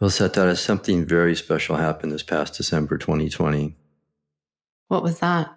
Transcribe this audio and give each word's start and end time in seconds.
Well, 0.00 0.08
Setareh, 0.08 0.56
something 0.56 1.04
very 1.04 1.36
special 1.36 1.76
happened 1.76 2.10
this 2.10 2.22
past 2.22 2.54
December 2.54 2.96
2020. 2.96 3.76
What 4.88 5.02
was 5.02 5.20
that? 5.20 5.54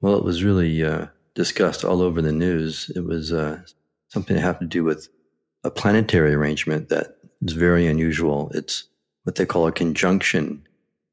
Well, 0.00 0.16
it 0.16 0.24
was 0.24 0.42
really 0.42 0.82
uh, 0.82 1.08
discussed 1.34 1.84
all 1.84 2.00
over 2.00 2.22
the 2.22 2.32
news. 2.32 2.90
It 2.96 3.04
was 3.04 3.30
uh, 3.30 3.60
something 4.08 4.36
that 4.36 4.42
had 4.42 4.58
to 4.60 4.66
do 4.66 4.84
with 4.84 5.10
a 5.62 5.70
planetary 5.70 6.32
arrangement 6.32 6.88
that 6.88 7.18
is 7.42 7.52
very 7.52 7.86
unusual. 7.86 8.50
It's 8.54 8.84
what 9.24 9.34
they 9.34 9.44
call 9.44 9.66
a 9.66 9.72
conjunction 9.72 10.66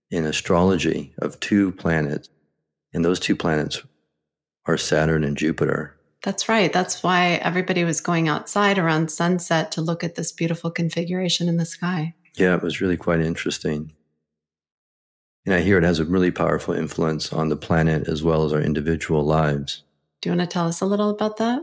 in 0.10 0.24
astrology 0.24 1.14
of 1.18 1.38
two 1.42 1.74
planets. 1.74 2.30
And 2.94 3.04
those 3.04 3.20
two 3.20 3.36
planets 3.36 3.84
are 4.66 4.78
Saturn 4.78 5.26
and 5.26 5.36
Jupiter. 5.36 5.97
That's 6.28 6.50
right. 6.50 6.74
That's 6.74 7.04
why 7.04 7.36
everybody 7.36 7.86
was 7.86 8.02
going 8.02 8.28
outside 8.28 8.78
around 8.78 9.10
sunset 9.10 9.72
to 9.72 9.82
look 9.82 10.04
at 10.04 10.16
this 10.16 10.34
beautiful 10.34 10.70
configuration 10.70 11.48
in 11.48 11.56
the 11.56 11.64
sky. 11.64 12.16
Yeah, 12.36 12.54
it 12.54 12.62
was 12.62 12.82
really 12.82 12.98
quite 12.98 13.22
interesting. 13.22 13.94
And 15.46 15.56
I 15.56 15.62
hear 15.62 15.78
it 15.78 15.86
has 15.86 16.00
a 16.00 16.04
really 16.04 16.32
powerful 16.32 16.74
influence 16.74 17.32
on 17.32 17.48
the 17.48 17.56
planet 17.56 18.10
as 18.10 18.24
well 18.24 18.44
as 18.44 18.52
our 18.52 18.60
individual 18.60 19.24
lives. 19.24 19.84
Do 20.20 20.28
you 20.30 20.36
want 20.36 20.50
to 20.50 20.54
tell 20.54 20.68
us 20.68 20.82
a 20.82 20.86
little 20.86 21.12
about 21.12 21.38
that? 21.38 21.62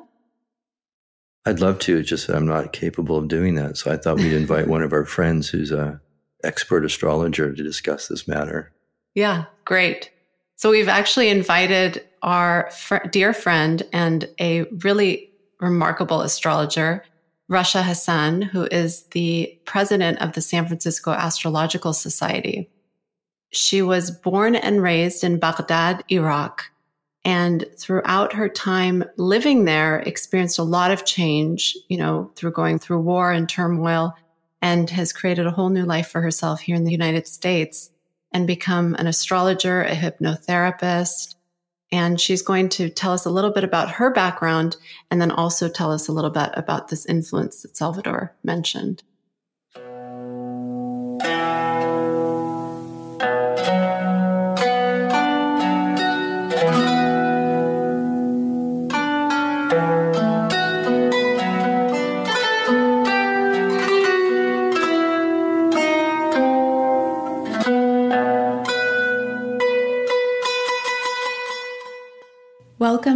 I'd 1.44 1.60
love 1.60 1.78
to, 1.80 2.02
just 2.02 2.26
that 2.28 2.36
I'm 2.36 2.46
not 2.46 2.72
capable 2.72 3.18
of 3.18 3.28
doing 3.28 3.56
that. 3.56 3.76
So 3.76 3.92
I 3.92 3.98
thought 3.98 4.16
we'd 4.16 4.32
invite 4.32 4.66
one 4.66 4.82
of 4.82 4.94
our 4.94 5.04
friends 5.04 5.50
who's 5.50 5.72
a 5.72 6.00
expert 6.42 6.86
astrologer 6.86 7.52
to 7.52 7.62
discuss 7.62 8.08
this 8.08 8.26
matter. 8.26 8.72
Yeah, 9.14 9.44
great. 9.66 10.10
So 10.56 10.70
we've 10.70 10.88
actually 10.88 11.28
invited 11.28 12.02
our 12.24 12.68
fr- 12.72 13.06
dear 13.10 13.32
friend 13.32 13.82
and 13.92 14.28
a 14.40 14.62
really 14.82 15.30
remarkable 15.60 16.22
astrologer, 16.22 17.04
Rasha 17.50 17.82
Hassan, 17.82 18.42
who 18.42 18.66
is 18.72 19.04
the 19.12 19.56
president 19.66 20.20
of 20.20 20.32
the 20.32 20.40
San 20.40 20.66
Francisco 20.66 21.12
Astrological 21.12 21.92
Society. 21.92 22.70
She 23.52 23.82
was 23.82 24.10
born 24.10 24.56
and 24.56 24.82
raised 24.82 25.22
in 25.22 25.38
Baghdad, 25.38 26.02
Iraq, 26.10 26.64
and 27.24 27.66
throughout 27.78 28.32
her 28.32 28.48
time 28.48 29.04
living 29.16 29.64
there 29.64 30.00
experienced 30.00 30.58
a 30.58 30.64
lot 30.64 30.90
of 30.90 31.04
change, 31.04 31.76
you 31.88 31.96
know, 31.96 32.32
through 32.34 32.52
going 32.52 32.78
through 32.78 33.00
war 33.00 33.30
and 33.30 33.48
turmoil 33.48 34.14
and 34.60 34.90
has 34.90 35.12
created 35.12 35.46
a 35.46 35.50
whole 35.50 35.70
new 35.70 35.84
life 35.84 36.08
for 36.08 36.20
herself 36.20 36.60
here 36.60 36.74
in 36.74 36.84
the 36.84 36.90
United 36.90 37.26
States 37.28 37.90
and 38.32 38.46
become 38.46 38.94
an 38.96 39.06
astrologer, 39.06 39.82
a 39.82 39.94
hypnotherapist. 39.94 41.34
And 41.94 42.20
she's 42.20 42.42
going 42.42 42.70
to 42.70 42.88
tell 42.88 43.12
us 43.12 43.24
a 43.24 43.30
little 43.30 43.52
bit 43.52 43.62
about 43.62 43.88
her 43.88 44.10
background 44.10 44.76
and 45.12 45.20
then 45.20 45.30
also 45.30 45.68
tell 45.68 45.92
us 45.92 46.08
a 46.08 46.12
little 46.12 46.28
bit 46.28 46.50
about 46.54 46.88
this 46.88 47.06
influence 47.06 47.62
that 47.62 47.76
Salvador 47.76 48.34
mentioned. 48.42 49.04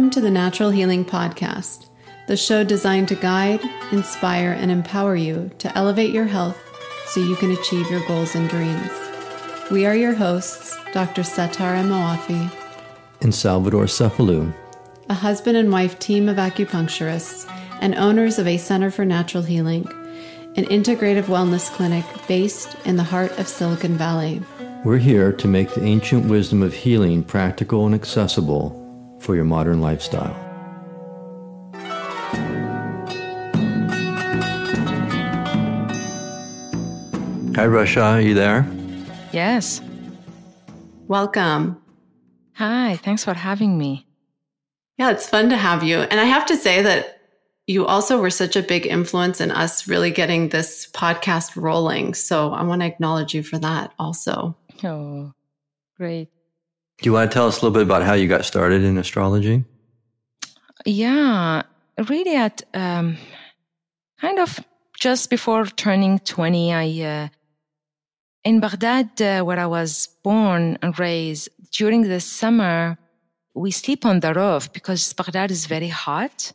Welcome 0.09 0.23
to 0.23 0.27
the 0.27 0.31
Natural 0.31 0.71
Healing 0.71 1.05
Podcast, 1.05 1.85
the 2.25 2.35
show 2.35 2.63
designed 2.63 3.09
to 3.09 3.15
guide, 3.15 3.61
inspire, 3.91 4.53
and 4.53 4.71
empower 4.71 5.15
you 5.15 5.51
to 5.59 5.77
elevate 5.77 6.09
your 6.09 6.25
health 6.25 6.57
so 7.05 7.19
you 7.19 7.35
can 7.35 7.51
achieve 7.51 7.91
your 7.91 8.03
goals 8.07 8.33
and 8.33 8.49
dreams. 8.49 8.89
We 9.69 9.85
are 9.85 9.93
your 9.95 10.15
hosts, 10.15 10.75
Dr. 10.93 11.21
Setareh 11.21 11.85
Moafi 11.85 12.51
and 13.21 13.35
Salvador 13.35 13.83
Cefalu, 13.83 14.51
a 15.09 15.13
husband 15.13 15.57
and 15.57 15.71
wife 15.71 15.99
team 15.99 16.27
of 16.27 16.37
acupuncturists 16.37 17.47
and 17.79 17.93
owners 17.93 18.39
of 18.39 18.47
a 18.47 18.57
Center 18.57 18.89
for 18.89 19.05
Natural 19.05 19.43
Healing, 19.43 19.87
an 20.55 20.65
integrative 20.65 21.25
wellness 21.25 21.71
clinic 21.71 22.05
based 22.27 22.75
in 22.83 22.95
the 22.95 23.03
heart 23.03 23.37
of 23.37 23.47
Silicon 23.47 23.95
Valley. 23.95 24.41
We're 24.83 24.97
here 24.97 25.31
to 25.33 25.47
make 25.47 25.75
the 25.75 25.83
ancient 25.83 26.25
wisdom 26.25 26.63
of 26.63 26.73
healing 26.73 27.23
practical 27.23 27.85
and 27.85 27.93
accessible 27.93 28.88
for 29.19 29.35
your 29.35 29.45
modern 29.45 29.81
lifestyle. 29.81 30.33
Hi, 37.55 37.65
Rasha. 37.65 38.01
Are 38.01 38.21
you 38.21 38.33
there? 38.33 38.65
Yes. 39.33 39.81
Welcome. 41.07 41.81
Hi. 42.53 42.95
Thanks 43.03 43.25
for 43.25 43.33
having 43.33 43.77
me. 43.77 44.07
Yeah, 44.97 45.11
it's 45.11 45.27
fun 45.27 45.49
to 45.49 45.57
have 45.57 45.83
you. 45.83 45.97
And 45.99 46.19
I 46.19 46.25
have 46.25 46.45
to 46.45 46.55
say 46.55 46.81
that 46.81 47.19
you 47.67 47.85
also 47.85 48.19
were 48.19 48.29
such 48.29 48.55
a 48.55 48.63
big 48.63 48.87
influence 48.87 49.41
in 49.41 49.51
us 49.51 49.87
really 49.87 50.09
getting 50.09 50.49
this 50.49 50.89
podcast 50.91 51.55
rolling. 51.55 52.13
So 52.13 52.51
I 52.53 52.63
want 52.63 52.81
to 52.81 52.87
acknowledge 52.87 53.33
you 53.33 53.43
for 53.43 53.59
that 53.59 53.93
also. 53.99 54.55
Oh, 54.83 55.33
great. 55.97 56.29
Do 57.01 57.07
you 57.07 57.13
want 57.13 57.31
to 57.31 57.33
tell 57.33 57.47
us 57.47 57.61
a 57.61 57.65
little 57.65 57.73
bit 57.73 57.83
about 57.83 58.03
how 58.03 58.13
you 58.13 58.27
got 58.27 58.43
started 58.43 58.83
in 58.83 58.97
astrology? 58.97 59.63
Yeah, 60.85 61.61
really 62.09 62.35
at 62.35 62.61
um, 62.73 63.17
kind 64.19 64.39
of 64.39 64.59
just 64.99 65.29
before 65.29 65.65
turning 65.65 66.19
20, 66.19 66.73
I, 66.73 67.01
uh, 67.01 67.27
in 68.43 68.59
Baghdad, 68.59 69.21
uh, 69.21 69.43
where 69.43 69.59
I 69.59 69.65
was 69.65 70.09
born 70.23 70.77
and 70.81 70.97
raised, 70.99 71.47
during 71.71 72.01
the 72.01 72.19
summer, 72.19 72.97
we 73.53 73.71
sleep 73.71 74.05
on 74.05 74.19
the 74.19 74.33
roof 74.33 74.71
because 74.73 75.13
Baghdad 75.13 75.51
is 75.51 75.67
very 75.67 75.87
hot. 75.87 76.51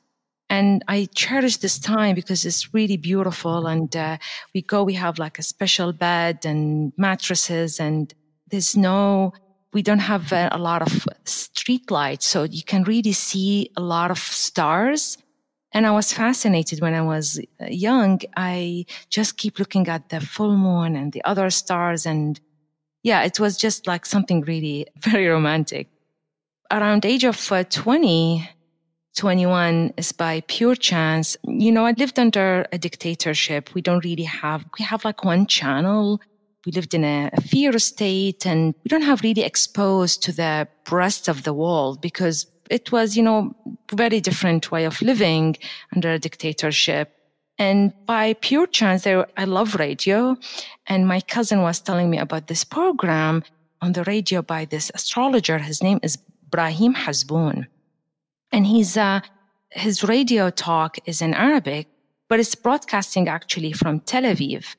And 0.50 0.84
I 0.88 1.08
cherish 1.14 1.56
this 1.56 1.78
time 1.78 2.14
because 2.14 2.44
it's 2.44 2.74
really 2.74 2.98
beautiful. 2.98 3.66
And 3.66 3.96
uh, 3.96 4.18
we 4.54 4.60
go, 4.60 4.84
we 4.84 4.92
have 4.92 5.18
like 5.18 5.38
a 5.38 5.42
special 5.42 5.94
bed 5.94 6.44
and 6.44 6.92
mattresses, 6.98 7.80
and 7.80 8.12
there's 8.50 8.76
no 8.76 9.32
we 9.74 9.82
don't 9.82 9.98
have 9.98 10.32
a 10.32 10.56
lot 10.56 10.82
of 10.82 11.06
street 11.24 11.90
lights, 11.90 12.26
so 12.26 12.44
you 12.44 12.62
can 12.62 12.84
really 12.84 13.12
see 13.12 13.70
a 13.76 13.80
lot 13.80 14.10
of 14.12 14.18
stars. 14.18 15.18
And 15.72 15.84
I 15.84 15.90
was 15.90 16.12
fascinated 16.12 16.80
when 16.80 16.94
I 16.94 17.02
was 17.02 17.40
uh, 17.60 17.66
young. 17.66 18.20
I 18.36 18.86
just 19.10 19.36
keep 19.36 19.58
looking 19.58 19.88
at 19.88 20.08
the 20.08 20.20
full 20.20 20.56
moon 20.56 20.94
and 20.94 21.12
the 21.12 21.24
other 21.24 21.50
stars. 21.50 22.06
And 22.06 22.40
yeah, 23.02 23.24
it 23.24 23.40
was 23.40 23.56
just 23.56 23.88
like 23.88 24.06
something 24.06 24.42
really 24.42 24.86
very 25.00 25.26
romantic. 25.26 25.88
Around 26.70 27.04
age 27.04 27.24
of 27.24 27.50
uh, 27.50 27.64
20, 27.64 28.48
21 29.16 29.94
is 29.96 30.12
by 30.12 30.42
pure 30.46 30.76
chance. 30.76 31.36
You 31.42 31.72
know, 31.72 31.84
I 31.84 31.94
lived 31.98 32.20
under 32.20 32.64
a 32.70 32.78
dictatorship. 32.78 33.74
We 33.74 33.82
don't 33.82 34.04
really 34.04 34.22
have, 34.22 34.64
we 34.78 34.84
have 34.84 35.04
like 35.04 35.24
one 35.24 35.46
channel 35.46 36.20
we 36.64 36.72
lived 36.72 36.94
in 36.94 37.04
a, 37.04 37.30
a 37.32 37.40
fear 37.40 37.78
state 37.78 38.46
and 38.46 38.74
we 38.84 38.88
don't 38.88 39.02
have 39.02 39.22
really 39.22 39.42
exposed 39.42 40.22
to 40.22 40.32
the 40.32 40.68
rest 40.90 41.28
of 41.28 41.42
the 41.42 41.52
world 41.52 42.00
because 42.00 42.46
it 42.70 42.90
was, 42.92 43.16
you 43.16 43.22
know, 43.22 43.54
very 43.92 44.20
different 44.20 44.70
way 44.70 44.84
of 44.84 45.00
living 45.02 45.56
under 45.94 46.12
a 46.12 46.18
dictatorship. 46.18 47.12
And 47.58 47.92
by 48.06 48.34
pure 48.34 48.66
chance, 48.66 49.04
there, 49.04 49.26
I 49.36 49.44
love 49.44 49.76
radio. 49.76 50.36
And 50.86 51.06
my 51.06 51.20
cousin 51.20 51.62
was 51.62 51.80
telling 51.80 52.10
me 52.10 52.18
about 52.18 52.48
this 52.48 52.64
program 52.64 53.44
on 53.80 53.92
the 53.92 54.04
radio 54.04 54.42
by 54.42 54.64
this 54.64 54.90
astrologer. 54.94 55.58
His 55.58 55.82
name 55.82 56.00
is 56.02 56.16
Brahim 56.50 56.94
Hasboun. 56.94 57.66
And 58.50 58.66
he's, 58.66 58.96
uh, 58.96 59.20
his 59.70 60.02
radio 60.02 60.50
talk 60.50 60.96
is 61.04 61.20
in 61.20 61.34
Arabic, 61.34 61.88
but 62.28 62.40
it's 62.40 62.54
broadcasting 62.54 63.28
actually 63.28 63.72
from 63.72 64.00
Tel 64.00 64.22
Aviv. 64.22 64.74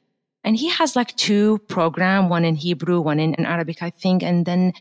And 0.46 0.56
he 0.56 0.70
has 0.70 0.96
like 0.96 1.16
two 1.16 1.58
program, 1.68 2.30
one 2.30 2.46
in 2.46 2.56
Hebrew, 2.56 3.02
one 3.02 3.20
in, 3.20 3.34
in 3.34 3.46
Arabic, 3.46 3.82
I 3.82 3.90
think. 3.90 4.22
And 4.22 4.46
then 4.46 4.74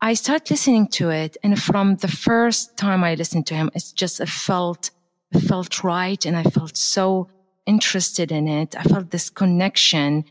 I 0.00 0.14
started 0.14 0.48
listening 0.48 0.86
to 0.92 1.10
it. 1.10 1.36
And 1.42 1.60
from 1.60 1.96
the 1.96 2.06
first 2.06 2.76
time 2.76 3.02
I 3.02 3.16
listened 3.16 3.48
to 3.48 3.54
him, 3.54 3.68
it's 3.74 3.90
just, 3.90 4.20
it 4.20 4.28
felt, 4.28 4.92
it 5.32 5.40
felt 5.40 5.82
right. 5.82 6.24
And 6.24 6.36
I 6.36 6.44
felt 6.44 6.76
so 6.76 7.28
interested 7.66 8.30
in 8.30 8.46
it. 8.46 8.76
I 8.78 8.84
felt 8.84 9.10
this 9.10 9.28
connection. 9.28 10.24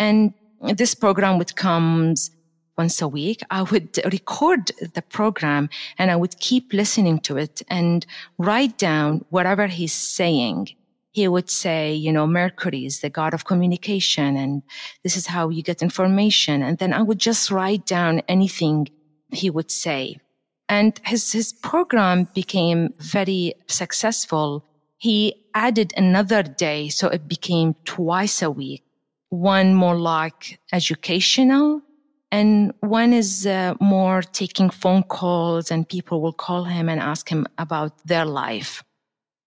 And 0.00 0.34
this 0.60 0.96
program 0.96 1.38
would 1.38 1.54
come 1.54 2.16
once 2.76 3.00
a 3.00 3.06
week. 3.06 3.42
I 3.48 3.62
would 3.62 3.96
record 4.12 4.72
the 4.94 5.02
program 5.02 5.70
and 5.98 6.10
I 6.10 6.16
would 6.16 6.40
keep 6.40 6.72
listening 6.72 7.20
to 7.20 7.36
it 7.36 7.62
and 7.68 8.04
write 8.38 8.76
down 8.76 9.24
whatever 9.30 9.68
he's 9.68 9.92
saying 9.92 10.70
he 11.12 11.28
would 11.28 11.50
say, 11.50 11.94
you 11.94 12.12
know, 12.12 12.26
Mercury 12.26 12.84
is 12.84 13.00
the 13.00 13.10
god 13.10 13.34
of 13.34 13.44
communication 13.44 14.36
and 14.36 14.62
this 15.02 15.16
is 15.16 15.26
how 15.26 15.48
you 15.50 15.62
get 15.62 15.82
information. 15.82 16.62
And 16.62 16.78
then 16.78 16.92
I 16.92 17.02
would 17.02 17.18
just 17.18 17.50
write 17.50 17.86
down 17.86 18.22
anything 18.28 18.88
he 19.30 19.50
would 19.50 19.70
say. 19.70 20.18
And 20.68 20.98
his, 21.04 21.32
his 21.32 21.52
program 21.52 22.28
became 22.34 22.94
very 22.98 23.54
successful. 23.68 24.64
He 24.96 25.44
added 25.54 25.92
another 25.96 26.42
day. 26.42 26.88
So 26.88 27.08
it 27.08 27.28
became 27.28 27.74
twice 27.84 28.40
a 28.42 28.50
week 28.50 28.82
one 29.32 29.74
more 29.74 29.96
like 29.96 30.60
educational 30.72 31.80
and 32.30 32.72
one 32.80 33.14
is 33.14 33.46
uh, 33.46 33.74
more 33.80 34.22
taking 34.22 34.68
phone 34.68 35.02
calls 35.02 35.70
and 35.70 35.88
people 35.88 36.20
will 36.20 36.32
call 36.34 36.64
him 36.64 36.88
and 36.88 37.00
ask 37.00 37.28
him 37.28 37.46
about 37.56 37.92
their 38.06 38.26
life. 38.26 38.84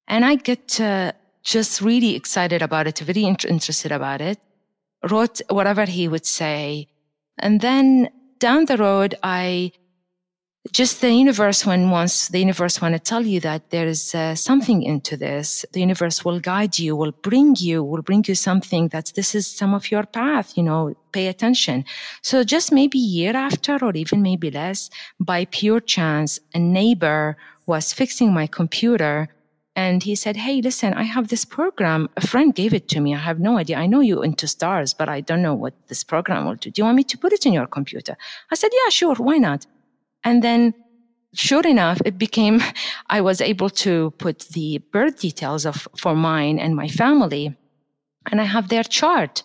And 0.07 0.25
I 0.25 0.35
get 0.35 0.79
uh, 0.81 1.11
just 1.45 1.79
really 1.79 2.15
excited 2.15 2.61
about 2.61 2.87
it, 2.87 2.99
very 2.99 3.23
int- 3.23 3.45
interested 3.45 3.91
about 3.91 4.19
it, 4.19 4.39
wrote 5.09 5.39
whatever 5.49 5.85
he 5.85 6.07
would 6.07 6.25
say. 6.25 6.87
And 7.37 7.61
then 7.61 8.09
down 8.39 8.65
the 8.65 8.77
road, 8.77 9.15
I 9.23 9.71
just 10.71 11.01
the 11.01 11.13
universe 11.13 11.63
when 11.65 11.91
once 11.91 12.29
the 12.29 12.39
universe 12.39 12.81
want 12.81 12.95
to 12.95 12.99
tell 12.99 13.21
you 13.21 13.39
that 13.39 13.69
there 13.69 13.85
is 13.85 14.15
uh, 14.15 14.33
something 14.33 14.81
into 14.81 15.15
this 15.15 15.63
the 15.73 15.79
universe 15.79 16.25
will 16.25 16.39
guide 16.39 16.79
you 16.79 16.95
will 16.95 17.11
bring 17.11 17.55
you 17.59 17.83
will 17.83 18.01
bring 18.01 18.23
you 18.27 18.33
something 18.33 18.87
that 18.87 19.11
this 19.15 19.35
is 19.35 19.45
some 19.45 19.75
of 19.75 19.91
your 19.91 20.03
path 20.03 20.57
you 20.57 20.63
know 20.63 20.91
pay 21.11 21.27
attention 21.27 21.85
so 22.23 22.43
just 22.43 22.71
maybe 22.71 22.97
year 22.97 23.35
after 23.35 23.77
or 23.83 23.91
even 23.95 24.23
maybe 24.23 24.49
less 24.49 24.89
by 25.19 25.45
pure 25.45 25.79
chance 25.79 26.39
a 26.55 26.59
neighbor 26.59 27.37
was 27.67 27.93
fixing 27.93 28.33
my 28.33 28.47
computer 28.47 29.29
and 29.75 30.03
he 30.03 30.15
said 30.15 30.35
hey 30.37 30.61
listen 30.61 30.93
i 30.93 31.03
have 31.03 31.27
this 31.27 31.45
program. 31.45 32.09
A 32.17 32.25
friend 32.25 32.53
gave 32.55 32.73
it 32.73 32.87
to 32.89 32.99
me. 32.99 33.13
I 33.13 33.19
have 33.19 33.39
no 33.39 33.57
idea. 33.57 33.77
I 33.77 33.87
know 33.87 34.01
you 34.01 34.21
into 34.21 34.47
stars 34.47 34.93
but 34.93 35.09
i 35.09 35.21
don't 35.21 35.41
know 35.41 35.53
what 35.53 35.73
this 35.87 36.03
program 36.03 36.45
will 36.45 36.55
do. 36.55 36.71
Do 36.71 36.79
you 36.79 36.85
want 36.85 36.97
me 36.97 37.03
to 37.03 37.17
put 37.17 37.33
it 37.33 37.45
in 37.45 37.53
your 37.53 37.67
computer? 37.67 38.15
I 38.51 38.55
said 38.55 38.71
yeah 38.73 38.89
sure. 38.89 39.15
Why 39.15 39.37
not? 39.37 39.65
And 40.23 40.43
then 40.43 40.73
sure 41.35 41.65
enough, 41.65 42.01
it 42.05 42.17
became, 42.17 42.61
I 43.09 43.21
was 43.21 43.41
able 43.41 43.69
to 43.69 44.11
put 44.17 44.39
the 44.49 44.79
birth 44.91 45.19
details 45.19 45.65
of, 45.65 45.87
for 45.97 46.15
mine 46.15 46.59
and 46.59 46.75
my 46.75 46.87
family. 46.87 47.55
And 48.31 48.41
I 48.41 48.45
have 48.45 48.69
their 48.69 48.83
chart. 48.83 49.43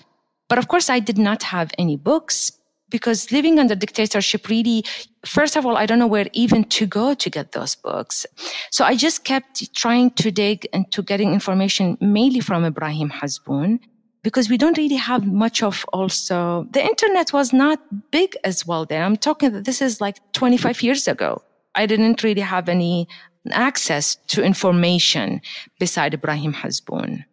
But 0.48 0.58
of 0.58 0.68
course, 0.68 0.88
I 0.88 1.00
did 1.00 1.18
not 1.18 1.42
have 1.44 1.70
any 1.78 1.96
books 1.96 2.52
because 2.90 3.30
living 3.32 3.58
under 3.58 3.74
dictatorship 3.74 4.48
really, 4.48 4.84
first 5.24 5.56
of 5.56 5.64
all, 5.64 5.76
I 5.76 5.86
don't 5.86 5.98
know 5.98 6.06
where 6.06 6.28
even 6.32 6.64
to 6.64 6.86
go 6.86 7.14
to 7.14 7.30
get 7.30 7.52
those 7.52 7.74
books. 7.74 8.26
So 8.70 8.84
I 8.84 8.96
just 8.96 9.24
kept 9.24 9.74
trying 9.74 10.10
to 10.12 10.30
dig 10.30 10.66
into 10.72 11.02
getting 11.02 11.32
information 11.32 11.96
mainly 12.00 12.40
from 12.40 12.64
Ibrahim 12.64 13.10
Hasbun 13.10 13.78
because 14.22 14.50
we 14.50 14.58
don't 14.58 14.76
really 14.76 14.96
have 14.96 15.26
much 15.26 15.62
of 15.62 15.84
also 15.92 16.66
the 16.70 16.82
internet 16.82 17.32
was 17.32 17.52
not 17.52 17.78
big 18.10 18.36
as 18.44 18.66
well 18.66 18.84
then. 18.84 19.02
I'm 19.02 19.16
talking 19.16 19.52
that 19.52 19.64
this 19.64 19.80
is 19.80 20.00
like 20.00 20.18
25 20.32 20.82
years 20.82 21.08
ago. 21.08 21.42
I 21.74 21.86
didn't 21.86 22.22
really 22.22 22.40
have 22.40 22.68
any 22.68 23.08
access 23.52 24.16
to 24.28 24.42
information 24.42 25.40
beside 25.78 26.12
ibrahim 26.12 26.52
hasbun. 26.52 27.24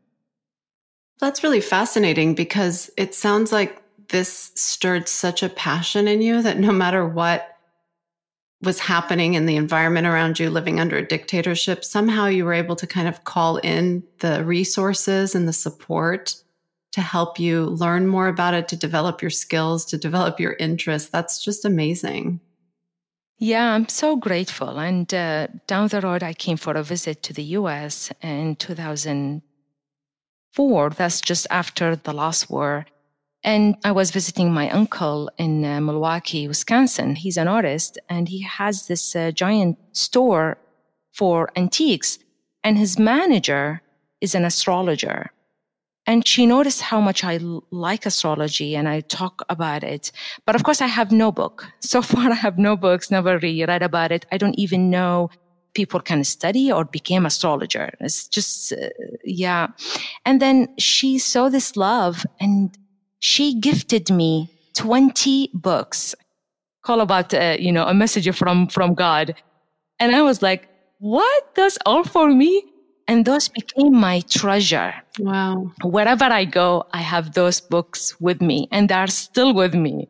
That's 1.20 1.44
really 1.44 1.62
fascinating 1.62 2.36
because 2.36 2.90
it 2.96 3.16
sounds 3.16 3.52
like 3.52 3.82
this 4.10 4.52
stirred 4.56 5.08
such 5.08 5.44
a 5.44 5.50
passion 5.50 6.08
in 6.08 6.22
you 6.22 6.42
that 6.42 6.60
no 6.60 6.72
matter 6.72 7.06
what 7.06 7.56
was 8.62 8.80
happening 8.80 9.36
in 9.36 9.46
the 9.46 9.56
environment 9.56 10.08
around 10.08 10.40
you 10.40 10.50
living 10.50 10.80
under 10.80 10.98
a 10.98 11.08
dictatorship 11.08 11.86
somehow 11.86 12.26
you 12.26 12.44
were 12.44 12.54
able 12.54 12.76
to 12.76 12.88
kind 12.88 13.08
of 13.08 13.24
call 13.24 13.58
in 13.58 14.04
the 14.20 14.44
resources 14.44 15.36
and 15.36 15.48
the 15.48 15.54
support 15.54 16.36
to 16.98 17.02
help 17.02 17.40
you 17.40 17.66
learn 17.66 18.08
more 18.08 18.28
about 18.28 18.56
it, 18.56 18.68
to 18.70 18.76
develop 18.76 19.22
your 19.22 19.30
skills, 19.30 19.86
to 19.86 20.00
develop 20.00 20.40
your 20.40 20.54
interests. 20.54 21.10
That's 21.10 21.44
just 21.44 21.64
amazing. 21.64 22.40
Yeah, 23.38 23.74
I'm 23.74 23.88
so 23.88 24.16
grateful. 24.16 24.80
And 24.80 25.14
uh, 25.14 25.50
down 25.68 25.90
the 25.90 26.02
road, 26.02 26.24
I 26.24 26.34
came 26.34 26.58
for 26.58 26.74
a 26.74 26.82
visit 26.82 27.22
to 27.24 27.34
the 27.34 27.44
US 27.60 28.12
in 28.24 28.56
2004. 28.56 30.90
That's 30.90 31.22
just 31.22 31.46
after 31.52 31.96
the 31.96 32.14
last 32.14 32.50
war. 32.50 32.88
And 33.48 33.78
I 33.86 33.94
was 33.94 34.12
visiting 34.12 34.52
my 34.52 34.70
uncle 34.72 35.32
in 35.38 35.64
uh, 35.64 35.80
Milwaukee, 35.80 36.50
Wisconsin. 36.50 37.16
He's 37.16 37.38
an 37.38 37.48
artist 37.48 37.98
and 38.10 38.28
he 38.28 38.42
has 38.42 38.88
this 38.88 39.16
uh, 39.16 39.32
giant 39.32 39.78
store 39.94 40.58
for 41.14 41.50
antiques. 41.56 42.20
And 42.66 42.78
his 42.78 43.00
manager 43.00 43.82
is 44.20 44.36
an 44.36 44.44
astrologer. 44.44 45.32
And 46.06 46.28
she 46.28 46.46
noticed 46.46 46.82
how 46.82 47.00
much 47.00 47.24
I 47.24 47.40
like 47.72 48.06
astrology 48.06 48.76
and 48.76 48.90
I 48.90 49.00
talk 49.00 49.44
about 49.48 49.82
it. 49.82 50.12
But 50.46 50.56
of 50.56 50.66
course, 50.66 50.82
I 50.82 50.88
have 50.88 51.14
no 51.14 51.32
book. 51.32 51.66
So 51.80 52.02
far, 52.02 52.30
I 52.30 52.36
have 52.36 52.58
no 52.58 52.76
books, 52.76 53.10
never 53.10 53.40
really 53.40 53.64
read 53.64 53.82
about 53.82 54.12
it. 54.12 54.26
I 54.30 54.38
don't 54.38 54.60
even 54.60 54.90
know 54.90 55.30
people 55.74 56.02
can 56.02 56.26
study 56.26 56.70
or 56.70 56.84
became 56.84 57.26
astrologer. 57.26 57.94
It's 58.02 58.28
just, 58.28 58.74
uh, 58.74 58.90
yeah. 59.24 59.68
And 60.26 60.42
then 60.42 60.68
she 60.78 61.18
saw 61.18 61.48
this 61.48 61.78
love 61.78 62.26
and 62.42 62.78
she 63.20 63.60
gifted 63.60 64.10
me 64.10 64.50
20 64.76 65.52
books. 65.54 66.16
Call 66.84 67.02
about, 67.02 67.34
uh, 67.34 67.58
you 67.60 67.72
know, 67.72 67.86
a 67.86 67.94
message 67.94 68.34
from, 68.36 68.68
from 68.68 68.94
God. 68.94 69.36
And 70.00 70.16
I 70.16 70.22
was 70.22 70.42
like, 70.42 70.70
what? 71.00 71.56
That's 71.56 71.78
all 71.86 72.04
for 72.04 72.30
me? 72.30 72.64
And 73.08 73.26
those 73.26 73.48
became 73.48 73.96
my 73.96 74.22
treasure. 74.22 74.94
Wow. 75.20 75.72
Wherever 75.84 76.26
I 76.26 76.46
go, 76.46 76.86
I 76.94 77.02
have 77.02 77.34
those 77.34 77.62
books 77.62 78.20
with 78.20 78.42
me 78.42 78.68
and 78.72 78.90
they're 78.90 79.08
still 79.08 79.54
with 79.54 79.74
me. 79.74 80.10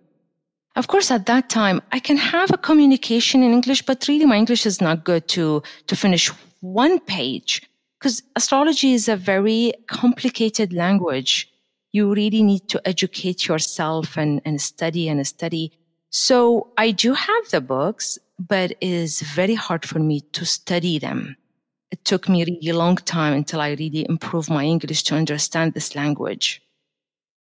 Of 0.76 0.88
course, 0.88 1.10
at 1.10 1.26
that 1.26 1.50
time, 1.50 1.82
I 1.92 2.00
can 2.00 2.18
have 2.18 2.52
a 2.52 2.58
communication 2.58 3.42
in 3.42 3.52
English, 3.52 3.84
but 3.84 4.08
really 4.08 4.26
my 4.26 4.38
English 4.38 4.66
is 4.66 4.80
not 4.80 5.04
good 5.04 5.28
to, 5.30 5.64
to 5.88 5.96
finish 5.96 6.32
one 6.62 7.00
page 7.00 7.64
because 8.00 8.22
astrology 8.36 8.94
is 8.94 9.08
a 9.08 9.16
very 9.16 9.74
complicated 9.88 10.74
language. 10.74 11.50
You 11.98 12.14
really 12.14 12.44
need 12.52 12.64
to 12.74 12.80
educate 12.94 13.48
yourself 13.48 14.18
and, 14.18 14.42
and 14.46 14.62
study 14.62 15.04
and 15.10 15.26
study. 15.26 15.66
So 16.10 16.38
I 16.78 16.88
do 16.92 17.10
have 17.14 17.44
the 17.54 17.62
books, 17.62 18.20
but 18.54 18.72
it 18.72 18.94
is 19.04 19.22
very 19.22 19.58
hard 19.66 19.84
for 19.86 20.00
me 20.00 20.18
to 20.38 20.44
study 20.46 21.00
them 21.00 21.38
it 21.92 22.04
took 22.04 22.28
me 22.28 22.44
really 22.44 22.72
long 22.72 22.98
time 22.98 23.34
until 23.34 23.62
I 23.62 23.70
really 23.72 24.06
improved 24.10 24.50
my 24.50 24.64
English 24.64 25.04
to 25.04 25.16
understand 25.16 25.74
this 25.74 25.96
language. 25.96 26.62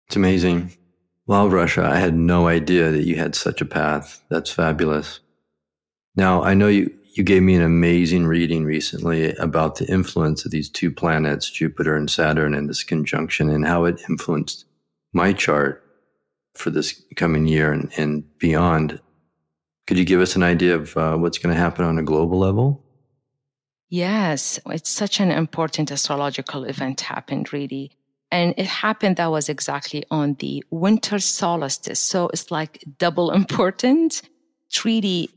It's 0.06 0.16
amazing. 0.16 0.72
Wow, 1.26 1.48
Rasha, 1.48 1.82
I 1.82 1.98
had 1.98 2.14
no 2.14 2.46
idea 2.46 2.92
that 2.92 3.04
you 3.04 3.16
had 3.16 3.34
such 3.34 3.60
a 3.60 3.64
path. 3.64 4.22
That's 4.28 4.50
fabulous. 4.50 5.20
Now, 6.14 6.42
I 6.42 6.54
know 6.54 6.68
you, 6.68 6.94
you 7.16 7.24
gave 7.24 7.42
me 7.42 7.54
an 7.54 7.62
amazing 7.62 8.26
reading 8.26 8.64
recently 8.64 9.34
about 9.36 9.76
the 9.76 9.86
influence 9.86 10.44
of 10.44 10.50
these 10.50 10.68
two 10.68 10.90
planets, 10.90 11.50
Jupiter 11.50 11.96
and 11.96 12.10
Saturn, 12.10 12.54
and 12.54 12.68
this 12.68 12.84
conjunction 12.84 13.48
and 13.48 13.66
how 13.66 13.84
it 13.84 14.02
influenced 14.08 14.66
my 15.12 15.32
chart 15.32 15.82
for 16.54 16.70
this 16.70 17.02
coming 17.16 17.46
year 17.46 17.72
and, 17.72 17.90
and 17.96 18.38
beyond. 18.38 19.00
Could 19.86 19.98
you 19.98 20.04
give 20.04 20.20
us 20.20 20.36
an 20.36 20.42
idea 20.42 20.74
of 20.74 20.96
uh, 20.96 21.16
what's 21.16 21.38
going 21.38 21.54
to 21.54 21.60
happen 21.60 21.84
on 21.84 21.98
a 21.98 22.02
global 22.02 22.38
level? 22.38 22.82
Yes, 23.88 24.58
it's 24.66 24.90
such 24.90 25.20
an 25.20 25.30
important 25.30 25.92
astrological 25.92 26.64
event 26.64 27.00
happened 27.00 27.52
really. 27.52 27.92
And 28.32 28.52
it 28.56 28.66
happened 28.66 29.16
that 29.16 29.30
was 29.30 29.48
exactly 29.48 30.04
on 30.10 30.34
the 30.34 30.64
winter 30.70 31.20
solstice. 31.20 32.00
So 32.00 32.28
it's 32.28 32.50
like 32.50 32.84
double 32.98 33.30
important. 33.40 34.22
Treaty, 34.72 35.30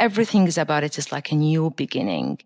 everything 0.00 0.46
is 0.46 0.58
about 0.58 0.84
it 0.84 0.98
is 0.98 1.12
like 1.12 1.32
a 1.32 1.34
new 1.34 1.70
beginning. 1.70 2.38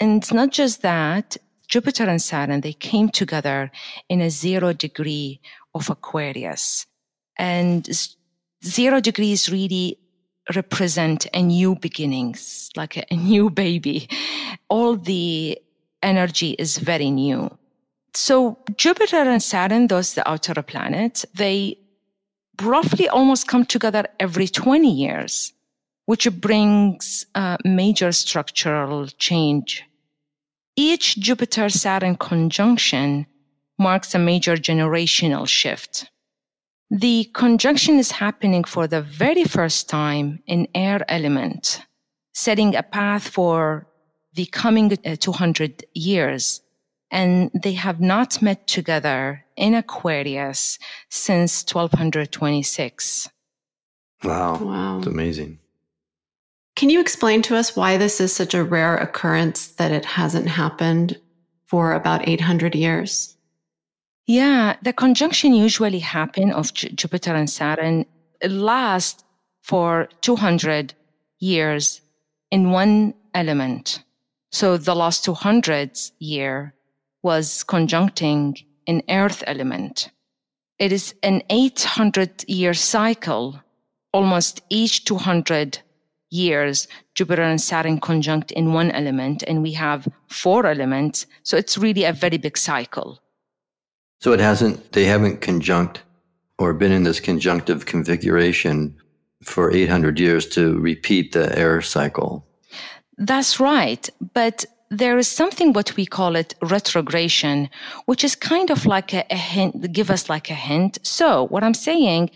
And 0.00 0.22
it's 0.22 0.32
not 0.32 0.50
just 0.50 0.82
that, 0.82 1.36
Jupiter 1.68 2.04
and 2.04 2.20
Saturn, 2.20 2.62
they 2.62 2.72
came 2.72 3.08
together 3.08 3.70
in 4.08 4.20
a 4.20 4.30
zero 4.30 4.72
degree 4.72 5.40
of 5.74 5.88
Aquarius. 5.88 6.86
And 7.38 7.88
zero 8.64 9.00
degrees 9.00 9.50
really 9.50 9.98
represent 10.54 11.26
a 11.32 11.42
new 11.42 11.76
beginnings, 11.76 12.70
like 12.76 12.96
a, 12.96 13.14
new 13.14 13.50
baby. 13.50 14.08
All 14.68 14.96
the 14.96 15.58
energy 16.02 16.50
is 16.58 16.78
very 16.78 17.10
new. 17.10 17.56
So 18.14 18.58
Jupiter 18.76 19.18
and 19.18 19.42
Saturn, 19.42 19.86
those 19.86 20.14
the 20.14 20.28
outer 20.28 20.60
planets, 20.62 21.24
they 21.34 21.78
roughly 22.60 23.08
almost 23.08 23.46
come 23.46 23.64
together 23.64 24.06
every 24.18 24.48
20 24.48 24.90
years, 24.90 25.52
which 26.10 26.26
brings 26.40 27.24
a 27.36 27.56
major 27.64 28.10
structural 28.10 29.06
change. 29.06 29.84
Each 30.74 31.16
Jupiter 31.16 31.68
Saturn 31.68 32.16
conjunction 32.16 33.26
marks 33.78 34.12
a 34.12 34.18
major 34.18 34.56
generational 34.56 35.46
shift. 35.46 36.10
The 36.90 37.30
conjunction 37.32 38.00
is 38.00 38.10
happening 38.10 38.64
for 38.64 38.88
the 38.88 39.02
very 39.02 39.44
first 39.44 39.88
time 39.88 40.42
in 40.48 40.66
air 40.74 41.00
element, 41.08 41.80
setting 42.34 42.74
a 42.74 42.82
path 42.82 43.28
for 43.28 43.86
the 44.34 44.46
coming 44.46 44.92
uh, 45.06 45.14
200 45.14 45.84
years. 45.94 46.60
And 47.12 47.52
they 47.54 47.74
have 47.74 48.00
not 48.00 48.42
met 48.42 48.66
together 48.66 49.44
in 49.56 49.74
Aquarius 49.74 50.80
since 51.08 51.62
1226. 51.62 53.28
Wow. 54.24 54.58
Wow. 54.58 54.98
It's 54.98 55.06
amazing. 55.06 55.59
Can 56.80 56.88
you 56.88 56.98
explain 56.98 57.42
to 57.42 57.56
us 57.56 57.76
why 57.76 57.98
this 57.98 58.22
is 58.22 58.34
such 58.34 58.54
a 58.54 58.64
rare 58.64 58.96
occurrence 58.96 59.66
that 59.72 59.92
it 59.92 60.06
hasn't 60.06 60.48
happened 60.48 61.20
for 61.66 61.92
about 61.92 62.26
800 62.26 62.74
years? 62.74 63.36
Yeah, 64.26 64.76
the 64.80 64.94
conjunction 64.94 65.52
usually 65.52 65.98
happen 65.98 66.50
of 66.50 66.72
J- 66.72 66.88
Jupiter 66.88 67.34
and 67.34 67.50
Saturn 67.50 68.06
last 68.42 69.26
for 69.60 70.08
200 70.22 70.94
years 71.38 72.00
in 72.50 72.70
one 72.70 73.12
element. 73.34 74.02
So 74.50 74.78
the 74.78 74.96
last 74.96 75.22
200 75.22 75.98
year 76.18 76.72
was 77.22 77.62
conjuncting 77.62 78.64
an 78.86 79.02
earth 79.10 79.44
element. 79.46 80.08
It 80.78 80.92
is 80.92 81.14
an 81.22 81.42
800 81.50 82.48
year 82.48 82.72
cycle. 82.72 83.60
Almost 84.14 84.62
each 84.70 85.04
200 85.04 85.80
years, 86.30 86.88
Jupiter 87.14 87.42
and 87.42 87.60
Saturn 87.60 88.00
conjunct 88.00 88.50
in 88.52 88.72
one 88.72 88.90
element, 88.92 89.42
and 89.46 89.62
we 89.62 89.72
have 89.72 90.08
four 90.28 90.66
elements. 90.66 91.26
So 91.42 91.56
it's 91.56 91.76
really 91.76 92.04
a 92.04 92.12
very 92.12 92.38
big 92.38 92.56
cycle. 92.56 93.20
So 94.20 94.32
it 94.32 94.40
hasn't, 94.40 94.92
they 94.92 95.04
haven't 95.04 95.40
conjunct 95.40 96.02
or 96.58 96.74
been 96.74 96.92
in 96.92 97.04
this 97.04 97.20
conjunctive 97.20 97.86
configuration 97.86 98.94
for 99.42 99.72
800 99.72 100.20
years 100.20 100.46
to 100.50 100.78
repeat 100.78 101.32
the 101.32 101.58
air 101.58 101.80
cycle. 101.80 102.46
That's 103.16 103.58
right. 103.58 104.08
But 104.34 104.66
there 104.90 105.16
is 105.18 105.28
something 105.28 105.72
what 105.72 105.96
we 105.96 106.04
call 106.04 106.36
it 106.36 106.54
retrogression, 106.62 107.70
which 108.06 108.24
is 108.24 108.34
kind 108.34 108.70
of 108.70 108.86
like 108.86 109.14
a, 109.14 109.24
a, 109.30 109.36
hint, 109.36 109.92
give 109.92 110.10
us 110.10 110.28
like 110.28 110.50
a 110.50 110.54
hint. 110.54 110.98
So 111.02 111.46
what 111.46 111.62
I'm 111.62 111.74
saying 111.74 112.30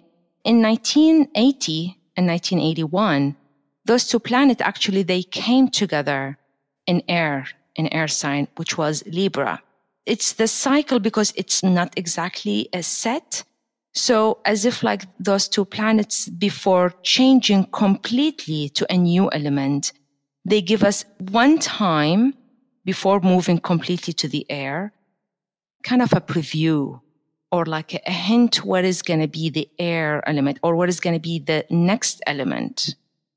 in 0.45 0.63
1980 0.63 1.99
and 2.17 2.27
1981, 2.27 3.37
those 3.85 4.07
two 4.09 4.19
planets 4.19 4.63
actually, 4.63 5.03
they 5.03 5.23
came 5.23 5.69
together 5.69 6.39
in 6.87 7.03
air, 7.09 7.47
in 7.77 7.93
air 7.93 8.09
sign, 8.09 8.49
which 8.57 8.79
was 8.79 9.03
Libra. 9.07 9.63
It's 10.07 10.35
the 10.35 10.49
cycle 10.49 10.99
because 10.99 11.33
it's 11.37 11.63
not 11.63 11.93
exactly 11.97 12.69
a 12.73 12.83
set. 12.83 13.45
So 13.93 14.39
as 14.45 14.65
if 14.65 14.83
like 14.83 15.03
those 15.19 15.49
two 15.49 15.65
planets 15.65 16.29
before 16.29 16.93
changing 17.03 17.67
completely 17.67 18.69
to 18.71 18.93
a 18.93 18.97
new 18.97 19.31
element, 19.33 19.93
they 20.45 20.61
give 20.61 20.83
us 20.83 21.05
one 21.31 21.59
time 21.59 22.35
before 22.85 23.21
moving 23.21 23.59
completely 23.59 24.13
to 24.15 24.29
the 24.29 24.45
air, 24.51 24.93
kind 25.85 26.03
of 26.03 26.13
a 26.13 26.21
preview 26.21 27.01
or 27.51 27.65
like 27.65 27.95
a, 27.95 28.11
hint 28.11 28.65
what 28.65 28.85
is 28.85 29.01
going 29.01 29.21
to 29.21 29.29
be 29.29 29.49
the 29.49 29.69
air 29.79 30.29
element 30.29 30.59
or 30.63 30.75
what 30.75 30.89
is 30.89 31.01
going 31.01 31.15
to 31.15 31.21
be 31.21 31.39
the 31.39 31.65
next 31.71 32.21
element. 32.27 32.97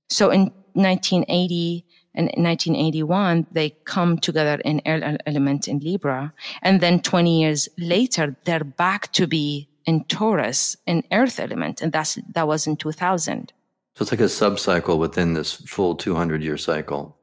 So 0.10 0.30
in 0.30 0.52
1980 0.74 1.86
and 2.16 2.26
1981, 2.28 3.48
they 3.52 3.72
come 3.86 4.18
together 4.18 4.62
in 4.66 4.82
air 4.86 5.18
element 5.26 5.68
in 5.68 5.80
Libra. 5.80 6.34
And 6.62 6.82
then 6.82 7.02
20 7.02 7.42
years 7.42 7.70
later, 7.78 8.36
they're 8.46 8.64
back 8.64 9.12
to 9.14 9.28
be 9.28 9.70
in 9.86 10.04
Taurus, 10.06 10.76
in 10.86 11.04
earth 11.12 11.40
element. 11.40 11.82
And 11.82 11.92
that's, 11.92 12.18
that 12.34 12.48
was 12.48 12.68
in 12.68 12.76
2000. 12.78 13.54
So 13.96 14.04
it's 14.04 14.12
like 14.12 14.20
a 14.20 14.30
sub 14.30 14.60
cycle 14.60 15.00
within 15.00 15.34
this 15.34 15.54
full 15.54 15.96
200 15.96 16.44
year 16.44 16.58
cycle. 16.58 17.18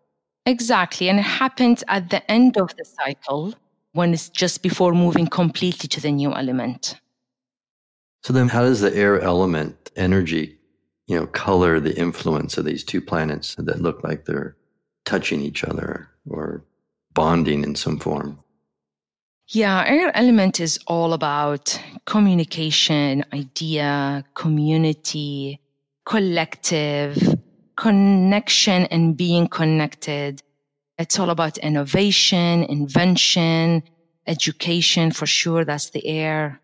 Exactly. 0.47 1.09
And 1.09 1.19
it 1.19 1.23
happens 1.23 1.85
at 1.88 2.11
the 2.11 2.29
end 2.31 2.59
of 2.59 2.75
the 2.76 2.85
cycle 2.85 3.55
when 3.93 4.12
it's 4.12 4.29
just 4.29 4.62
before 4.62 4.93
moving 4.93 5.26
completely 5.26 5.88
to 5.88 6.00
the 6.00 6.11
new 6.11 6.35
element. 6.35 7.00
So 8.23 8.33
then 8.33 8.49
how 8.49 8.62
does 8.62 8.81
the 8.81 8.95
air 8.95 9.21
element 9.21 9.91
energy, 9.97 10.59
you 11.07 11.19
know, 11.19 11.27
color 11.27 11.81
the 11.81 11.97
influence 11.99 12.57
of 12.57 12.65
these 12.65 12.85
two 12.85 13.01
planets 13.01 13.55
that 13.57 13.83
look 13.83 14.03
like 14.03 14.25
they're 14.25 14.57
touching 15.05 15.41
each 15.41 15.65
other 15.65 16.09
or 16.29 16.65
bonding 17.13 17.63
in 17.63 17.75
some 17.75 17.99
form? 17.99 18.39
Yeah, 19.49 19.85
air 19.87 20.11
element 20.17 20.59
is 20.59 20.79
all 20.87 21.13
about 21.13 21.79
communication, 22.07 23.25
idea, 23.35 24.25
community, 24.35 25.61
collective, 26.07 27.39
connection 27.77 28.85
and 28.87 29.17
being 29.17 29.49
connected. 29.49 30.43
It's 30.99 31.19
all 31.19 31.31
about 31.31 31.59
innovation, 31.59 32.65
invention, 32.65 33.83
education 34.27 35.11
for 35.11 35.27
sure. 35.27 35.65
That's 35.65 35.91
the 35.91 36.07
air. 36.07 36.61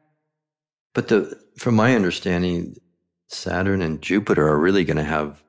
But 0.94 1.08
the, 1.08 1.38
from 1.58 1.74
my 1.74 1.94
understanding, 1.94 2.76
Saturn 3.30 3.80
and 3.80 4.02
Jupiter 4.02 4.46
are 4.48 4.58
really 4.58 4.84
going 4.84 4.96
to 4.96 5.04
have 5.04 5.42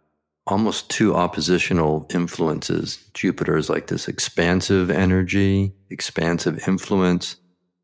almost 0.45 0.89
two 0.89 1.15
oppositional 1.15 2.05
influences. 2.13 3.03
Jupiter 3.13 3.57
is 3.57 3.69
like 3.69 3.87
this 3.87 4.07
expansive 4.07 4.91
energy, 4.91 5.73
expansive 5.89 6.67
influence. 6.67 7.37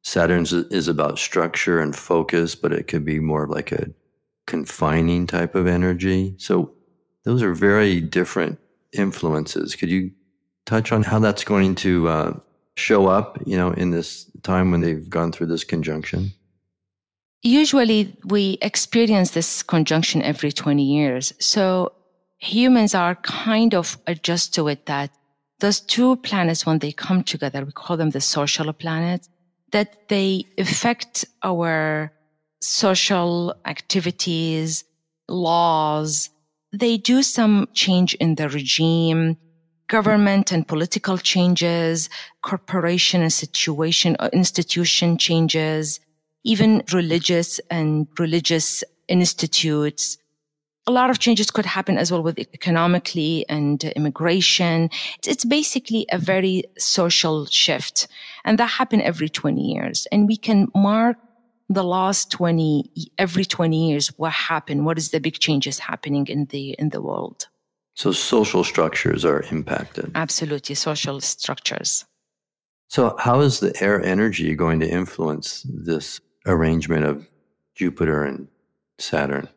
Saturn 0.04 0.46
is 0.72 0.88
about 0.88 1.18
structure 1.20 1.82
and 1.82 1.96
focus, 1.96 2.56
but 2.56 2.72
it 2.72 2.88
could 2.88 3.04
be 3.04 3.20
more 3.20 3.48
like 3.48 3.72
a 3.72 3.90
confining 4.46 5.28
type 5.28 5.56
of 5.56 5.68
energy. 5.68 6.36
So 6.38 6.72
those 7.24 7.42
are 7.42 7.54
very 7.54 8.00
different 8.00 8.60
influences. 8.94 9.76
Could 9.76 9.90
you 9.90 10.12
touch 10.66 10.92
on 10.92 11.04
how 11.04 11.20
that's 11.20 11.44
going 11.44 11.76
to 11.76 12.08
uh, 12.08 12.40
show 12.76 13.08
up, 13.08 13.40
you 13.46 13.58
know, 13.58 13.72
in 13.72 13.92
this 13.92 14.30
time 14.44 14.72
when 14.72 14.82
they've 14.82 15.10
gone 15.10 15.32
through 15.32 15.48
this 15.48 15.64
conjunction? 15.64 16.32
Usually 17.44 18.18
we 18.26 18.58
experience 18.62 19.32
this 19.32 19.64
conjunction 19.64 20.22
every 20.22 20.52
20 20.52 20.84
years. 20.84 21.34
So 21.40 21.94
humans 22.40 22.96
are 22.96 23.16
kind 23.16 23.74
of 23.74 23.98
adjust 24.08 24.54
to 24.56 24.68
it 24.68 24.86
that 24.86 25.12
those 25.60 25.80
two 25.80 26.18
planets, 26.18 26.66
when 26.66 26.80
they 26.80 26.92
come 26.92 27.24
together, 27.24 27.66
we 27.66 27.72
call 27.72 27.98
them 27.98 28.12
the 28.12 28.22
social 28.22 28.72
planets, 28.74 29.30
that 29.72 30.08
they 30.08 30.46
affect 30.58 31.26
our 31.44 32.12
social 32.62 33.56
activities, 33.66 34.84
laws. 35.28 36.30
They 36.74 36.98
do 36.98 37.24
some 37.24 37.68
change 37.74 38.14
in 38.16 38.36
the 38.36 38.50
regime, 38.50 39.38
government 39.88 40.52
and 40.52 40.68
political 40.68 41.18
changes, 41.18 42.10
corporation 42.44 43.22
and 43.22 43.34
situation, 43.34 44.16
uh, 44.20 44.30
institution 44.34 45.18
changes, 45.18 46.00
even 46.48 46.82
religious 46.94 47.60
and 47.70 48.08
religious 48.18 48.84
institutes. 49.10 50.18
A 50.88 50.92
lot 50.92 51.10
of 51.10 51.20
changes 51.20 51.52
could 51.52 51.66
happen 51.66 51.98
as 51.98 52.10
well 52.10 52.24
with 52.24 52.40
economically 52.40 53.46
and 53.50 53.84
immigration. 53.84 54.90
It's 55.26 55.44
basically 55.44 56.06
a 56.10 56.18
very 56.18 56.64
social 56.78 57.46
shift. 57.46 58.08
And 58.46 58.58
that 58.60 58.68
happened 58.68 59.02
every 59.02 59.28
20 59.28 59.62
years. 59.62 60.08
And 60.14 60.26
we 60.28 60.38
can 60.38 60.70
mark 60.74 61.18
the 61.70 61.84
last 61.84 62.32
20 62.32 62.90
every 63.18 63.44
20 63.44 63.90
years 63.90 64.08
what 64.16 64.32
happened 64.32 64.86
what 64.86 64.98
is 64.98 65.12
the 65.12 65.20
big 65.20 65.34
changes 65.38 65.80
happening 65.80 66.26
in 66.28 66.46
the 66.46 66.72
in 66.80 66.92
the 66.92 67.02
world 67.02 67.50
so 67.94 68.14
social 68.14 68.64
structures 68.64 69.26
are 69.26 69.44
impacted 69.52 70.10
absolutely 70.16 70.76
social 70.76 71.20
structures 71.20 72.06
so 72.88 73.18
how 73.20 73.42
is 73.42 73.60
the 73.60 73.76
air 73.84 74.02
energy 74.02 74.56
going 74.56 74.80
to 74.80 74.90
influence 74.90 75.66
this 75.68 76.22
arrangement 76.48 77.06
of 77.06 77.28
jupiter 77.76 78.24
and 78.24 78.48
saturn 78.98 79.48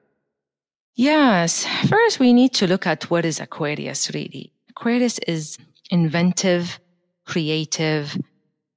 yes 0.95 1.67
first 1.89 2.19
we 2.21 2.33
need 2.33 2.53
to 2.53 2.67
look 2.67 2.87
at 2.87 3.11
what 3.11 3.25
is 3.25 3.41
aquarius 3.41 4.13
really 4.13 4.53
aquarius 4.69 5.19
is 5.21 5.57
inventive 5.91 6.79
creative 7.25 8.19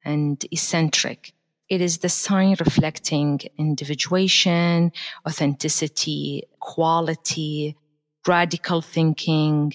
and 0.05 0.45
eccentric 0.51 1.33
it 1.73 1.81
is 1.81 1.99
the 1.99 2.09
sign 2.09 2.55
reflecting 2.59 3.39
individuation, 3.57 4.91
authenticity, 5.27 6.43
quality, 6.59 7.75
radical 8.27 8.81
thinking, 8.81 9.73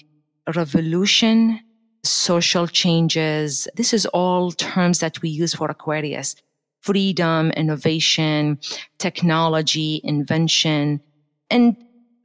revolution, 0.55 1.59
social 2.05 2.67
changes. 2.67 3.67
This 3.75 3.93
is 3.93 4.05
all 4.07 4.51
terms 4.51 4.99
that 4.99 5.21
we 5.21 5.27
use 5.27 5.53
for 5.53 5.69
Aquarius. 5.69 6.35
Freedom, 6.81 7.51
innovation, 7.51 8.59
technology, 8.97 10.01
invention. 10.03 11.01
And 11.49 11.75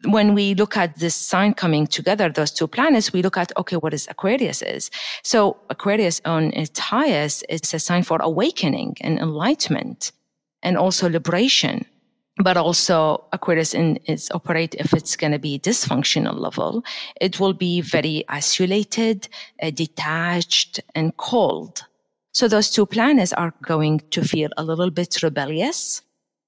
when 0.07 0.35
we 0.35 0.55
look 0.55 0.77
at 0.77 0.99
this 0.99 1.15
sign 1.15 1.55
coming 1.55 1.87
together, 1.87 2.29
those 2.29 2.51
two 2.51 2.67
planets, 2.67 3.13
we 3.13 3.23
look 3.23 3.37
at, 3.37 3.53
okay, 3.57 3.77
what 3.77 3.95
is 3.95 4.07
Aquarius 4.11 4.63
is? 4.63 4.91
So 5.23 5.57
Aquarius 5.71 6.21
on 6.25 6.53
its 6.53 6.79
highest 6.79 7.45
is 7.49 7.73
a 7.75 7.79
sign 7.79 8.03
for 8.03 8.19
awakening 8.21 8.97
and 9.01 9.19
enlightenment 9.19 10.13
and 10.63 10.77
also 10.77 11.09
liberation. 11.09 11.85
But 12.43 12.57
also 12.57 13.25
Aquarius 13.33 13.75
in 13.75 14.01
its 14.07 14.29
operate, 14.33 14.75
if 14.79 14.93
it's 14.93 15.15
going 15.15 15.33
to 15.33 15.39
be 15.39 15.59
dysfunctional 15.61 16.37
level, 16.37 16.83
it 17.21 17.39
will 17.39 17.53
be 17.53 17.81
very 17.81 18.25
isolated, 18.29 19.29
uh, 19.63 19.71
detached 19.71 20.81
and 20.97 21.17
cold. 21.17 21.85
So 22.35 22.49
those 22.49 22.69
two 22.69 22.85
planets 22.85 23.33
are 23.33 23.55
going 23.63 24.01
to 24.11 24.23
feel 24.23 24.51
a 24.57 24.65
little 24.65 24.91
bit 24.91 25.23
rebellious. 25.23 26.03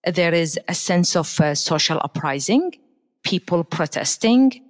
There 0.05 0.35
is 0.35 0.59
a 0.69 0.75
sense 0.75 1.17
of 1.17 1.41
uh, 1.41 1.55
social 1.55 2.01
uprising 2.03 2.73
people 3.23 3.65
protesting. 3.65 4.63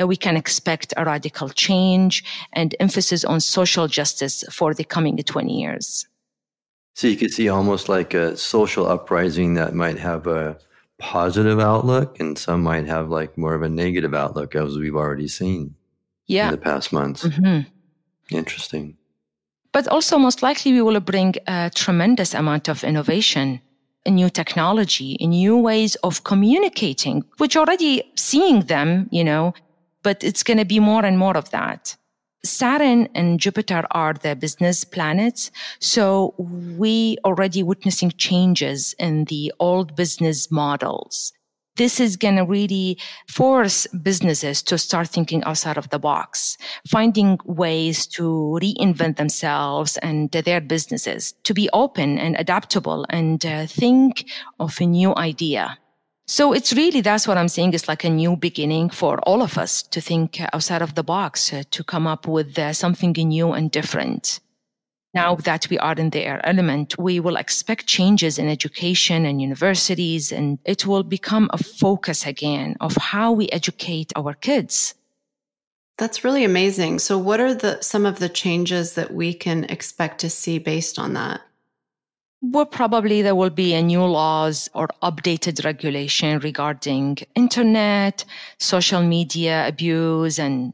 Uh, 0.00 0.06
we 0.06 0.16
can 0.16 0.36
expect 0.36 0.94
a 0.96 1.04
radical 1.04 1.48
change 1.50 2.24
and 2.52 2.74
emphasis 2.80 3.24
on 3.24 3.40
social 3.40 3.86
justice 3.86 4.44
for 4.50 4.74
the 4.74 4.84
coming 4.84 5.16
20 5.16 5.60
years. 5.60 6.06
So 6.94 7.06
you 7.06 7.16
could 7.16 7.32
see 7.32 7.48
almost 7.48 7.88
like 7.88 8.14
a 8.14 8.36
social 8.36 8.86
uprising 8.86 9.54
that 9.54 9.74
might 9.74 9.98
have 9.98 10.26
a 10.26 10.58
positive 10.98 11.58
outlook 11.58 12.20
and 12.20 12.38
some 12.38 12.62
might 12.62 12.86
have 12.86 13.08
like 13.08 13.36
more 13.36 13.54
of 13.54 13.62
a 13.62 13.68
negative 13.68 14.14
outlook 14.14 14.54
as 14.54 14.76
we've 14.76 14.94
already 14.94 15.28
seen 15.28 15.74
yeah. 16.26 16.46
in 16.46 16.52
the 16.52 16.58
past 16.58 16.92
months. 16.92 17.24
Mhm. 17.24 17.66
Interesting. 18.30 18.96
But 19.72 19.88
also, 19.88 20.18
most 20.18 20.42
likely, 20.42 20.72
we 20.72 20.82
will 20.82 21.00
bring 21.00 21.34
a 21.46 21.70
tremendous 21.74 22.34
amount 22.34 22.68
of 22.68 22.84
innovation, 22.84 23.60
new 24.06 24.28
technology, 24.28 25.16
new 25.20 25.56
ways 25.56 25.94
of 25.96 26.24
communicating, 26.24 27.24
which 27.38 27.56
already 27.56 28.02
seeing 28.14 28.60
them, 28.66 29.08
you 29.10 29.24
know, 29.24 29.54
but 30.02 30.22
it's 30.22 30.42
going 30.42 30.58
to 30.58 30.64
be 30.64 30.78
more 30.78 31.04
and 31.04 31.18
more 31.18 31.36
of 31.36 31.50
that. 31.50 31.96
Saturn 32.44 33.08
and 33.14 33.38
Jupiter 33.38 33.84
are 33.92 34.14
the 34.14 34.34
business 34.34 34.84
planets. 34.84 35.50
So 35.78 36.34
we 36.38 37.16
already 37.24 37.62
witnessing 37.62 38.10
changes 38.18 38.94
in 38.98 39.26
the 39.26 39.52
old 39.60 39.94
business 39.94 40.50
models 40.50 41.32
this 41.76 42.00
is 42.00 42.16
going 42.16 42.36
to 42.36 42.44
really 42.44 42.98
force 43.28 43.86
businesses 44.02 44.62
to 44.62 44.78
start 44.78 45.08
thinking 45.08 45.42
outside 45.44 45.78
of 45.78 45.88
the 45.90 45.98
box, 45.98 46.58
finding 46.88 47.38
ways 47.44 48.06
to 48.06 48.58
reinvent 48.60 49.16
themselves 49.16 49.96
and 49.98 50.30
their 50.32 50.60
businesses, 50.60 51.34
to 51.44 51.54
be 51.54 51.68
open 51.72 52.18
and 52.18 52.36
adaptable 52.38 53.06
and 53.10 53.44
uh, 53.46 53.66
think 53.66 54.26
of 54.60 54.80
a 54.80 54.86
new 54.86 55.14
idea. 55.16 55.78
So 56.26 56.52
it's 56.52 56.72
really, 56.72 57.00
that's 57.00 57.26
what 57.26 57.36
I'm 57.36 57.48
saying 57.48 57.74
It's 57.74 57.88
like 57.88 58.04
a 58.04 58.10
new 58.10 58.36
beginning 58.36 58.90
for 58.90 59.18
all 59.20 59.42
of 59.42 59.58
us 59.58 59.82
to 59.82 60.00
think 60.00 60.40
outside 60.52 60.80
of 60.80 60.94
the 60.94 61.02
box, 61.02 61.52
uh, 61.52 61.62
to 61.70 61.84
come 61.84 62.06
up 62.06 62.26
with 62.26 62.58
uh, 62.58 62.72
something 62.72 63.12
new 63.12 63.52
and 63.52 63.70
different. 63.70 64.40
Now 65.14 65.36
that 65.36 65.68
we 65.68 65.78
are 65.78 65.94
in 65.94 66.10
the 66.10 66.24
air 66.24 66.40
element, 66.46 66.98
we 66.98 67.20
will 67.20 67.36
expect 67.36 67.86
changes 67.86 68.38
in 68.38 68.48
education 68.48 69.26
and 69.26 69.42
universities, 69.42 70.32
and 70.32 70.58
it 70.64 70.86
will 70.86 71.02
become 71.02 71.50
a 71.52 71.58
focus 71.62 72.26
again 72.26 72.76
of 72.80 72.96
how 72.96 73.32
we 73.32 73.48
educate 73.50 74.12
our 74.16 74.32
kids. 74.32 74.94
That's 75.98 76.24
really 76.24 76.44
amazing. 76.44 76.98
So 76.98 77.18
what 77.18 77.40
are 77.40 77.54
the 77.54 77.80
some 77.82 78.06
of 78.06 78.18
the 78.18 78.28
changes 78.28 78.94
that 78.94 79.12
we 79.12 79.34
can 79.34 79.64
expect 79.64 80.20
to 80.20 80.30
see 80.30 80.58
based 80.58 80.98
on 80.98 81.12
that? 81.12 81.42
Well, 82.40 82.66
probably 82.66 83.22
there 83.22 83.36
will 83.36 83.50
be 83.50 83.72
a 83.74 83.82
new 83.82 84.02
laws 84.02 84.68
or 84.74 84.88
updated 85.02 85.64
regulation 85.64 86.40
regarding 86.40 87.18
internet, 87.36 88.24
social 88.58 89.02
media 89.02 89.68
abuse 89.68 90.40
and 90.40 90.72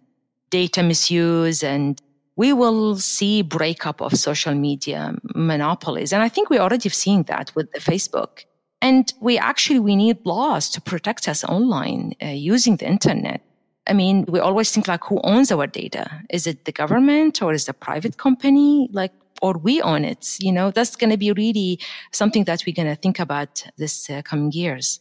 data 0.49 0.83
misuse 0.83 1.62
and 1.62 2.00
we 2.38 2.52
will 2.52 2.97
see 2.97 3.42
breakup 3.42 4.00
of 4.00 4.14
social 4.14 4.54
media 4.54 5.12
monopolies. 5.35 6.12
And 6.12 6.23
I 6.23 6.28
think 6.28 6.49
we're 6.49 6.61
already 6.61 6.88
seeing 6.88 7.25
that 7.25 7.52
with 7.57 7.71
the 7.73 7.80
Facebook. 7.80 8.45
And 8.80 9.12
we 9.21 9.37
actually, 9.37 9.80
we 9.80 9.97
need 9.97 10.25
laws 10.25 10.71
to 10.71 10.80
protect 10.80 11.26
us 11.26 11.42
online 11.42 12.14
uh, 12.23 12.26
using 12.26 12.76
the 12.76 12.87
internet. 12.87 13.42
I 13.88 13.92
mean, 13.92 14.25
we 14.28 14.38
always 14.38 14.71
think 14.71 14.87
like, 14.87 15.02
who 15.02 15.21
owns 15.25 15.50
our 15.50 15.66
data? 15.66 16.09
Is 16.30 16.47
it 16.47 16.64
the 16.64 16.71
government 16.71 17.42
or 17.42 17.52
is 17.52 17.64
it 17.64 17.71
a 17.71 17.75
private 17.75 18.18
company? 18.18 18.88
Like, 18.92 19.12
or 19.42 19.59
we 19.59 19.83
own 19.83 20.04
it? 20.04 20.37
You 20.38 20.52
know, 20.52 20.71
that's 20.71 20.95
going 20.95 21.11
to 21.11 21.16
be 21.16 21.33
really 21.33 21.80
something 22.12 22.45
that 22.45 22.62
we're 22.64 22.76
going 22.76 22.95
to 22.95 23.00
think 23.00 23.18
about 23.18 23.66
this 23.78 24.09
uh, 24.09 24.23
coming 24.23 24.52
years. 24.52 25.00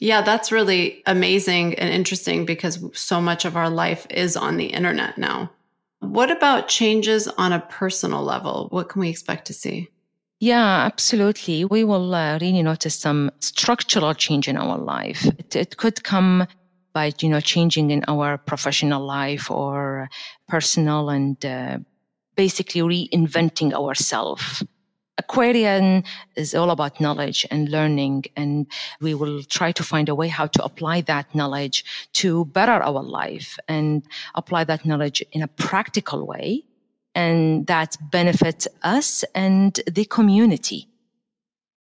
Yeah, 0.00 0.22
that's 0.22 0.50
really 0.50 1.02
amazing 1.04 1.74
and 1.74 1.90
interesting 1.90 2.46
because 2.46 2.82
so 2.94 3.20
much 3.20 3.44
of 3.44 3.56
our 3.56 3.68
life 3.68 4.06
is 4.08 4.38
on 4.38 4.56
the 4.56 4.66
internet 4.66 5.18
now. 5.18 5.50
What 6.00 6.30
about 6.30 6.68
changes 6.68 7.28
on 7.28 7.52
a 7.52 7.60
personal 7.60 8.22
level? 8.22 8.68
What 8.70 8.88
can 8.88 9.00
we 9.00 9.08
expect 9.08 9.46
to 9.46 9.52
see? 9.52 9.88
Yeah, 10.40 10.84
absolutely. 10.86 11.64
We 11.64 11.82
will 11.82 12.14
uh, 12.14 12.38
really 12.40 12.62
notice 12.62 12.94
some 12.94 13.32
structural 13.40 14.14
change 14.14 14.46
in 14.46 14.56
our 14.56 14.78
life. 14.78 15.26
It, 15.38 15.56
it 15.56 15.76
could 15.76 16.04
come 16.04 16.46
by, 16.94 17.12
you 17.20 17.28
know, 17.28 17.40
changing 17.40 17.90
in 17.90 18.04
our 18.06 18.38
professional 18.38 19.04
life 19.04 19.50
or 19.50 20.08
personal 20.46 21.10
and 21.10 21.44
uh, 21.44 21.78
basically 22.36 22.80
reinventing 22.82 23.72
ourselves. 23.72 24.62
Aquarian 25.18 26.04
is 26.36 26.54
all 26.54 26.70
about 26.70 27.00
knowledge 27.00 27.44
and 27.50 27.68
learning, 27.68 28.24
and 28.36 28.66
we 29.00 29.14
will 29.14 29.42
try 29.42 29.72
to 29.72 29.82
find 29.82 30.08
a 30.08 30.14
way 30.14 30.28
how 30.28 30.46
to 30.46 30.62
apply 30.62 31.00
that 31.02 31.34
knowledge 31.34 31.84
to 32.14 32.44
better 32.46 32.72
our 32.72 33.02
life 33.02 33.58
and 33.66 34.02
apply 34.34 34.64
that 34.64 34.86
knowledge 34.86 35.22
in 35.32 35.42
a 35.42 35.48
practical 35.48 36.26
way 36.26 36.64
and 37.14 37.66
that 37.66 37.96
benefits 38.12 38.68
us 38.82 39.24
and 39.34 39.80
the 39.90 40.04
community. 40.04 40.88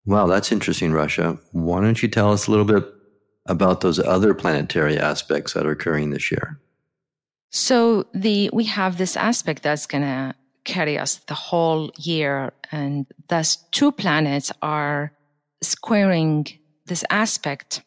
Wow, 0.06 0.26
that's 0.26 0.50
interesting, 0.50 0.92
Rasha. 0.92 1.38
Why 1.52 1.80
don't 1.80 2.02
you 2.02 2.08
tell 2.08 2.32
us 2.32 2.46
a 2.46 2.50
little 2.50 2.64
bit 2.64 2.84
about 3.44 3.82
those 3.82 3.98
other 3.98 4.32
planetary 4.32 4.98
aspects 4.98 5.52
that 5.52 5.66
are 5.66 5.72
occurring 5.72 6.10
this 6.10 6.30
year? 6.30 6.58
So 7.50 8.06
the 8.14 8.50
we 8.52 8.64
have 8.64 8.98
this 8.98 9.16
aspect 9.16 9.62
that's 9.62 9.86
going 9.86 10.02
to 10.02 10.34
carry 10.66 10.98
us 10.98 11.16
the 11.26 11.34
whole 11.34 11.90
year. 11.96 12.52
And 12.70 13.06
thus, 13.28 13.56
two 13.70 13.90
planets 13.92 14.52
are 14.60 15.12
squaring 15.62 16.46
this 16.84 17.04
aspect. 17.08 17.82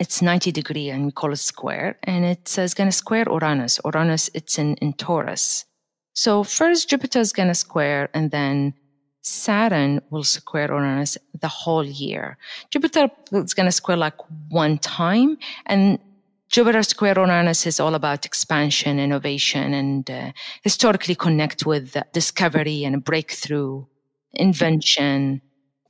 It's 0.00 0.20
90 0.20 0.50
degree 0.50 0.90
and 0.90 1.06
we 1.06 1.12
call 1.12 1.32
it 1.32 1.36
square. 1.36 1.96
And 2.02 2.24
it's, 2.24 2.58
it's 2.58 2.74
going 2.74 2.88
to 2.88 2.96
square 2.96 3.26
Uranus. 3.28 3.78
Uranus, 3.84 4.28
it's 4.34 4.58
in, 4.58 4.74
in 4.76 4.94
Taurus. 4.94 5.64
So 6.14 6.42
first 6.42 6.90
Jupiter 6.90 7.20
is 7.20 7.32
going 7.32 7.48
to 7.48 7.54
square 7.54 8.08
and 8.12 8.30
then 8.30 8.74
Saturn 9.22 10.00
will 10.10 10.24
square 10.24 10.66
Uranus 10.66 11.16
the 11.40 11.48
whole 11.48 11.84
year. 11.84 12.36
Jupiter 12.70 13.08
is 13.30 13.54
going 13.54 13.66
to 13.66 13.72
square 13.72 13.96
like 13.96 14.16
one 14.48 14.78
time 14.78 15.38
and 15.66 15.98
Jupiter 16.52 16.82
Square 16.82 17.14
Uranus 17.16 17.66
is 17.66 17.80
all 17.80 17.94
about 17.94 18.26
expansion, 18.26 18.98
innovation, 18.98 19.72
and 19.72 20.10
uh, 20.10 20.32
historically 20.62 21.14
connect 21.14 21.64
with 21.64 21.96
discovery 22.12 22.84
and 22.84 23.02
breakthrough, 23.02 23.86
invention. 24.34 25.40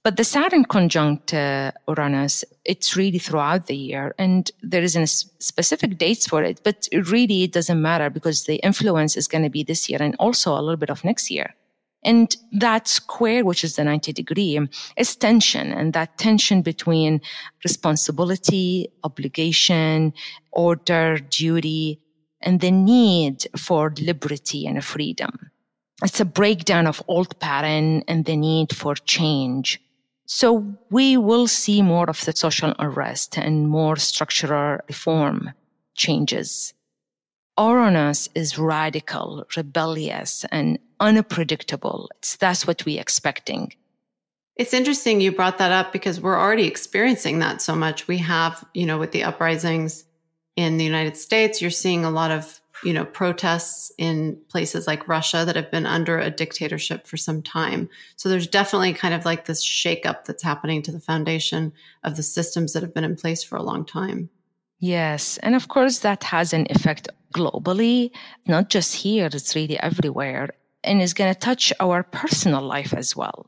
But 0.05 0.17
the 0.17 0.23
Saturn 0.23 0.65
conjunct 0.65 1.35
uh, 1.35 1.73
Uranus, 1.89 2.45
it's 2.65 2.97
really 2.97 3.19
throughout 3.19 3.67
the 3.67 3.75
year, 3.75 4.15
and 4.19 4.49
there 4.63 4.85
isn't 4.85 5.09
specific 5.09 5.99
dates 5.99 6.29
for 6.29 6.45
it. 6.45 6.61
But 6.63 6.87
really, 6.93 7.43
it 7.43 7.53
doesn't 7.53 7.83
matter 7.83 8.09
because 8.09 8.45
the 8.45 8.57
influence 8.57 9.17
is 9.17 9.27
going 9.27 9.43
to 9.43 9.51
be 9.51 9.65
this 9.65 9.91
year 9.91 10.01
and 10.01 10.15
also 10.21 10.53
a 10.53 10.63
little 10.63 10.77
bit 10.77 10.91
of 10.91 11.03
next 11.03 11.29
year. 11.29 11.57
And 12.05 12.35
that 12.53 12.89
square, 12.89 13.45
which 13.45 13.63
is 13.63 13.77
the 13.77 13.85
90 13.85 14.13
degree, 14.13 14.59
is 14.97 15.17
tension. 15.17 15.73
And 15.73 15.93
that 15.93 16.19
tension 16.19 16.63
between 16.63 17.21
responsibility, 17.65 18.89
obligation, 19.05 20.13
order, 20.51 21.19
duty, 21.19 22.01
and 22.41 22.61
the 22.61 22.73
need 22.73 23.47
for 23.57 23.95
liberty 24.01 24.67
and 24.67 24.85
freedom. 24.85 25.51
It's 26.03 26.19
a 26.19 26.25
breakdown 26.25 26.89
of 26.89 27.03
old 27.07 27.39
pattern 27.39 28.03
and 28.09 28.25
the 28.25 28.37
need 28.37 28.75
for 28.75 28.97
change. 28.97 29.81
So 30.27 30.67
we 30.91 31.17
will 31.17 31.47
see 31.47 31.83
more 31.83 32.09
of 32.11 32.25
the 32.25 32.33
social 32.33 32.75
unrest 32.79 33.39
and 33.39 33.69
more 33.69 33.97
structural 33.97 34.79
reform 34.89 35.53
changes. 35.95 36.75
Uranus 37.63 38.29
is 38.35 38.59
radical, 38.59 39.45
rebellious, 39.57 40.45
and 40.51 40.79
unpredictable. 40.99 42.11
It's, 42.19 42.37
that's 42.37 42.67
what 42.67 42.85
we're 42.85 43.01
expecting. 43.01 43.73
It's 44.57 44.75
interesting 44.75 45.21
you 45.21 45.31
brought 45.31 45.59
that 45.59 45.71
up 45.71 45.93
because 45.93 46.21
we're 46.21 46.39
already 46.39 46.67
experiencing 46.67 47.39
that 47.39 47.63
so 47.63 47.77
much. 47.77 48.09
We 48.09 48.19
have, 48.19 48.65
you 48.75 48.85
know, 48.85 48.99
with 48.99 49.13
the 49.13 49.23
uprisings 49.23 50.05
in 50.57 50.77
the 50.77 50.85
United 50.85 51.17
States, 51.17 51.63
you're 51.63 51.71
seeing 51.71 52.05
a 52.05 52.11
lot 52.11 52.33
of, 52.33 52.61
you 52.85 52.93
know, 52.93 53.05
protests 53.05 53.93
in 53.97 54.39
places 54.49 54.87
like 54.89 55.09
Russia 55.09 55.45
that 55.47 55.57
have 55.57 55.71
been 55.71 55.87
under 55.87 56.19
a 56.19 56.31
dictatorship 56.31 57.07
for 57.07 57.17
some 57.17 57.43
time. 57.43 57.89
So 58.17 58.29
there's 58.29 58.49
definitely 58.49 58.93
kind 58.93 59.15
of 59.15 59.25
like 59.25 59.47
this 59.47 59.65
shakeup 59.65 60.25
that's 60.25 60.43
happening 60.43 60.83
to 60.83 60.93
the 60.93 61.01
foundation 61.01 61.73
of 62.03 62.17
the 62.17 62.25
systems 62.25 62.73
that 62.73 62.83
have 62.83 62.93
been 62.93 63.05
in 63.05 63.17
place 63.17 63.45
for 63.45 63.57
a 63.57 63.63
long 63.63 63.85
time. 63.85 64.31
Yes. 64.83 65.39
And 65.45 65.55
of 65.55 65.69
course, 65.69 66.01
that 66.01 66.25
has 66.25 66.53
an 66.53 66.67
effect 66.69 67.09
globally, 67.33 68.11
not 68.49 68.69
just 68.69 68.93
here, 68.93 69.31
it's 69.33 69.55
really 69.55 69.79
everywhere, 69.79 70.51
and 70.83 71.01
is 71.01 71.15
going 71.15 71.33
to 71.33 71.39
touch 71.39 71.73
our 71.79 72.03
personal 72.03 72.61
life 72.61 72.93
as 72.93 73.15
well. 73.15 73.47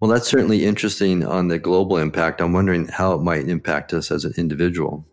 Well, 0.00 0.10
that's 0.10 0.26
certainly 0.26 0.64
interesting 0.64 1.24
on 1.24 1.46
the 1.46 1.60
global 1.60 1.96
impact. 1.96 2.40
I'm 2.40 2.52
wondering 2.52 2.88
how 2.88 3.12
it 3.12 3.22
might 3.22 3.48
impact 3.48 3.94
us 3.94 4.10
as 4.10 4.24
an 4.24 4.34
individual. 4.36 5.06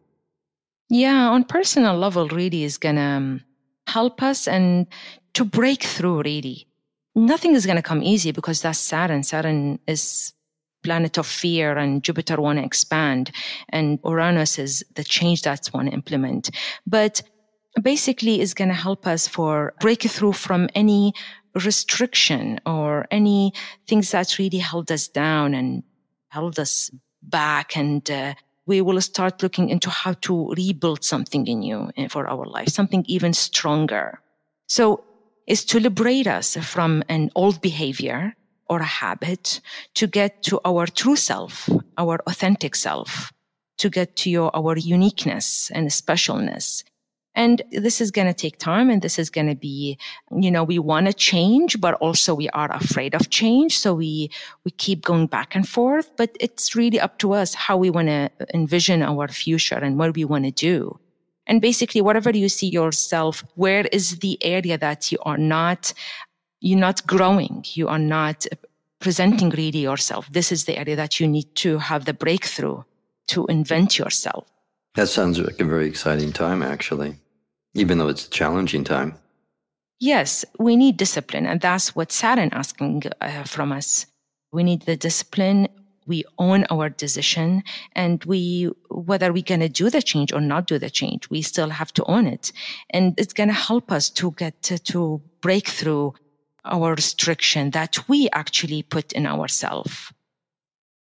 Yeah, 0.89 1.29
on 1.29 1.43
personal 1.43 1.95
level, 1.95 2.27
really 2.29 2.63
is 2.63 2.79
going 2.79 2.95
to 2.95 3.01
um, 3.01 3.41
help 3.85 4.23
us 4.23 4.47
and 4.47 4.87
to 5.35 5.45
break 5.45 5.83
through, 5.83 6.23
really. 6.23 6.65
Nothing 7.13 7.53
is 7.53 7.67
going 7.67 7.75
to 7.75 7.83
come 7.83 8.01
easy 8.01 8.31
because 8.31 8.63
that's 8.63 8.79
Saturn. 8.79 9.21
Saturn 9.21 9.77
is 9.85 10.33
planet 10.83 11.17
of 11.17 11.27
fear 11.27 11.77
and 11.77 12.03
Jupiter 12.03 12.39
want 12.41 12.59
to 12.59 12.65
expand 12.65 13.31
and 13.69 13.99
Uranus 14.03 14.59
is 14.59 14.83
the 14.95 15.03
change 15.03 15.41
that's 15.41 15.73
want 15.73 15.89
to 15.89 15.93
implement. 15.93 16.49
But 16.85 17.21
basically 17.81 18.41
is 18.41 18.53
going 18.53 18.67
to 18.69 18.75
help 18.75 19.07
us 19.07 19.27
for 19.27 19.73
breakthrough 19.79 20.33
from 20.33 20.69
any 20.75 21.13
restriction 21.55 22.59
or 22.65 23.07
any 23.11 23.53
things 23.87 24.11
that 24.11 24.37
really 24.37 24.57
held 24.57 24.91
us 24.91 25.07
down 25.07 25.53
and 25.53 25.83
held 26.29 26.59
us 26.59 26.89
back 27.23 27.77
and 27.77 28.09
uh, 28.09 28.33
we 28.65 28.81
will 28.81 29.01
start 29.01 29.43
looking 29.43 29.69
into 29.69 29.89
how 29.89 30.13
to 30.13 30.49
rebuild 30.51 31.03
something 31.03 31.47
in 31.47 31.61
you 31.61 31.91
eh, 31.97 32.07
for 32.07 32.27
our 32.27 32.45
life, 32.45 32.69
something 32.69 33.03
even 33.07 33.33
stronger. 33.33 34.21
So 34.67 35.03
is 35.47 35.65
to 35.65 35.79
liberate 35.79 36.27
us 36.27 36.55
from 36.57 37.03
an 37.09 37.31
old 37.35 37.61
behavior 37.61 38.33
or 38.71 38.79
a 38.79 38.85
habit 38.85 39.59
to 39.95 40.07
get 40.07 40.43
to 40.43 40.61
our 40.63 40.87
true 40.87 41.17
self, 41.17 41.69
our 41.97 42.19
authentic 42.25 42.73
self, 42.73 43.33
to 43.77 43.89
get 43.89 44.15
to 44.15 44.29
your, 44.29 44.49
our 44.55 44.77
uniqueness 44.77 45.69
and 45.71 45.89
specialness. 45.89 46.85
And 47.35 47.61
this 47.71 47.99
is 47.99 48.11
going 48.11 48.27
to 48.27 48.33
take 48.33 48.57
time 48.59 48.89
and 48.89 49.01
this 49.01 49.19
is 49.19 49.29
going 49.29 49.47
to 49.47 49.55
be, 49.55 49.97
you 50.37 50.49
know, 50.49 50.63
we 50.63 50.79
want 50.79 51.07
to 51.07 51.13
change, 51.13 51.81
but 51.81 51.95
also 51.95 52.33
we 52.33 52.47
are 52.49 52.71
afraid 52.71 53.13
of 53.13 53.29
change. 53.29 53.77
So 53.77 53.93
we, 53.93 54.31
we 54.63 54.71
keep 54.71 55.03
going 55.03 55.27
back 55.27 55.53
and 55.53 55.67
forth, 55.67 56.09
but 56.15 56.29
it's 56.39 56.73
really 56.73 56.99
up 56.99 57.19
to 57.19 57.33
us 57.33 57.53
how 57.53 57.75
we 57.75 57.89
want 57.89 58.07
to 58.07 58.29
envision 58.53 59.01
our 59.03 59.27
future 59.27 59.75
and 59.75 59.97
what 59.97 60.15
we 60.15 60.23
want 60.23 60.45
to 60.45 60.51
do. 60.51 60.97
And 61.47 61.59
basically, 61.59 62.01
whatever 62.01 62.29
you 62.29 62.47
see 62.47 62.67
yourself, 62.67 63.43
where 63.55 63.85
is 63.91 64.19
the 64.19 64.37
area 64.41 64.77
that 64.77 65.11
you 65.11 65.17
are 65.23 65.37
not, 65.37 65.93
you're 66.61 66.79
not 66.79 67.05
growing, 67.05 67.65
you 67.73 67.87
are 67.87 67.99
not 67.99 68.45
presenting 68.99 69.49
really 69.49 69.79
yourself. 69.79 70.27
This 70.31 70.51
is 70.51 70.65
the 70.65 70.77
area 70.77 70.95
that 70.95 71.19
you 71.19 71.27
need 71.27 71.53
to 71.55 71.79
have 71.79 72.05
the 72.05 72.13
breakthrough 72.13 72.83
to 73.27 73.45
invent 73.47 73.97
yourself. 73.97 74.47
That 74.95 75.07
sounds 75.07 75.39
like 75.39 75.59
a 75.59 75.65
very 75.65 75.87
exciting 75.87 76.31
time, 76.31 76.61
actually, 76.61 77.15
even 77.73 77.97
though 77.97 78.09
it's 78.09 78.27
a 78.27 78.29
challenging 78.29 78.83
time. 78.83 79.15
Yes, 79.99 80.45
we 80.59 80.75
need 80.75 80.97
discipline, 80.97 81.45
and 81.45 81.61
that's 81.61 81.95
what 81.95 82.11
Saturn 82.11 82.49
asking 82.51 83.03
uh, 83.21 83.43
from 83.43 83.71
us. 83.71 84.05
We 84.51 84.63
need 84.63 84.81
the 84.83 84.97
discipline. 84.97 85.67
We 86.07 86.25
own 86.39 86.65
our 86.69 86.89
decision, 86.89 87.63
and 87.93 88.23
we 88.25 88.71
whether 88.89 89.31
we're 89.31 89.43
going 89.43 89.61
to 89.61 89.69
do 89.69 89.89
the 89.89 90.01
change 90.01 90.33
or 90.33 90.41
not 90.41 90.65
do 90.65 90.79
the 90.79 90.89
change, 90.89 91.29
we 91.29 91.41
still 91.41 91.69
have 91.69 91.93
to 91.93 92.03
own 92.05 92.25
it, 92.27 92.51
and 92.89 93.13
it's 93.17 93.33
going 93.33 93.49
to 93.49 93.55
help 93.55 93.91
us 93.91 94.09
to 94.09 94.31
get 94.31 94.61
to, 94.63 94.79
to 94.79 95.21
break 95.41 95.67
through 95.67 96.15
our 96.65 96.95
restriction 96.95 97.71
that 97.71 97.97
we 98.07 98.29
actually 98.33 98.83
put 98.83 99.11
in 99.13 99.25
ourselves. 99.25 100.11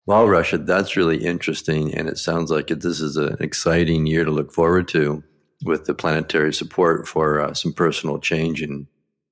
Well, 0.06 0.26
Rasha, 0.26 0.66
that's 0.66 0.96
really 0.96 1.24
interesting. 1.24 1.94
And 1.94 2.08
it 2.08 2.18
sounds 2.18 2.50
like 2.50 2.70
it, 2.70 2.82
this 2.82 3.00
is 3.00 3.16
an 3.16 3.36
exciting 3.40 4.06
year 4.06 4.24
to 4.24 4.30
look 4.30 4.52
forward 4.52 4.88
to 4.88 5.22
with 5.64 5.86
the 5.86 5.94
planetary 5.94 6.52
support 6.52 7.08
for 7.08 7.40
uh, 7.40 7.54
some 7.54 7.72
personal 7.72 8.18
change 8.18 8.60
and, 8.60 8.86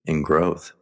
and 0.06 0.24
growth. 0.24 0.72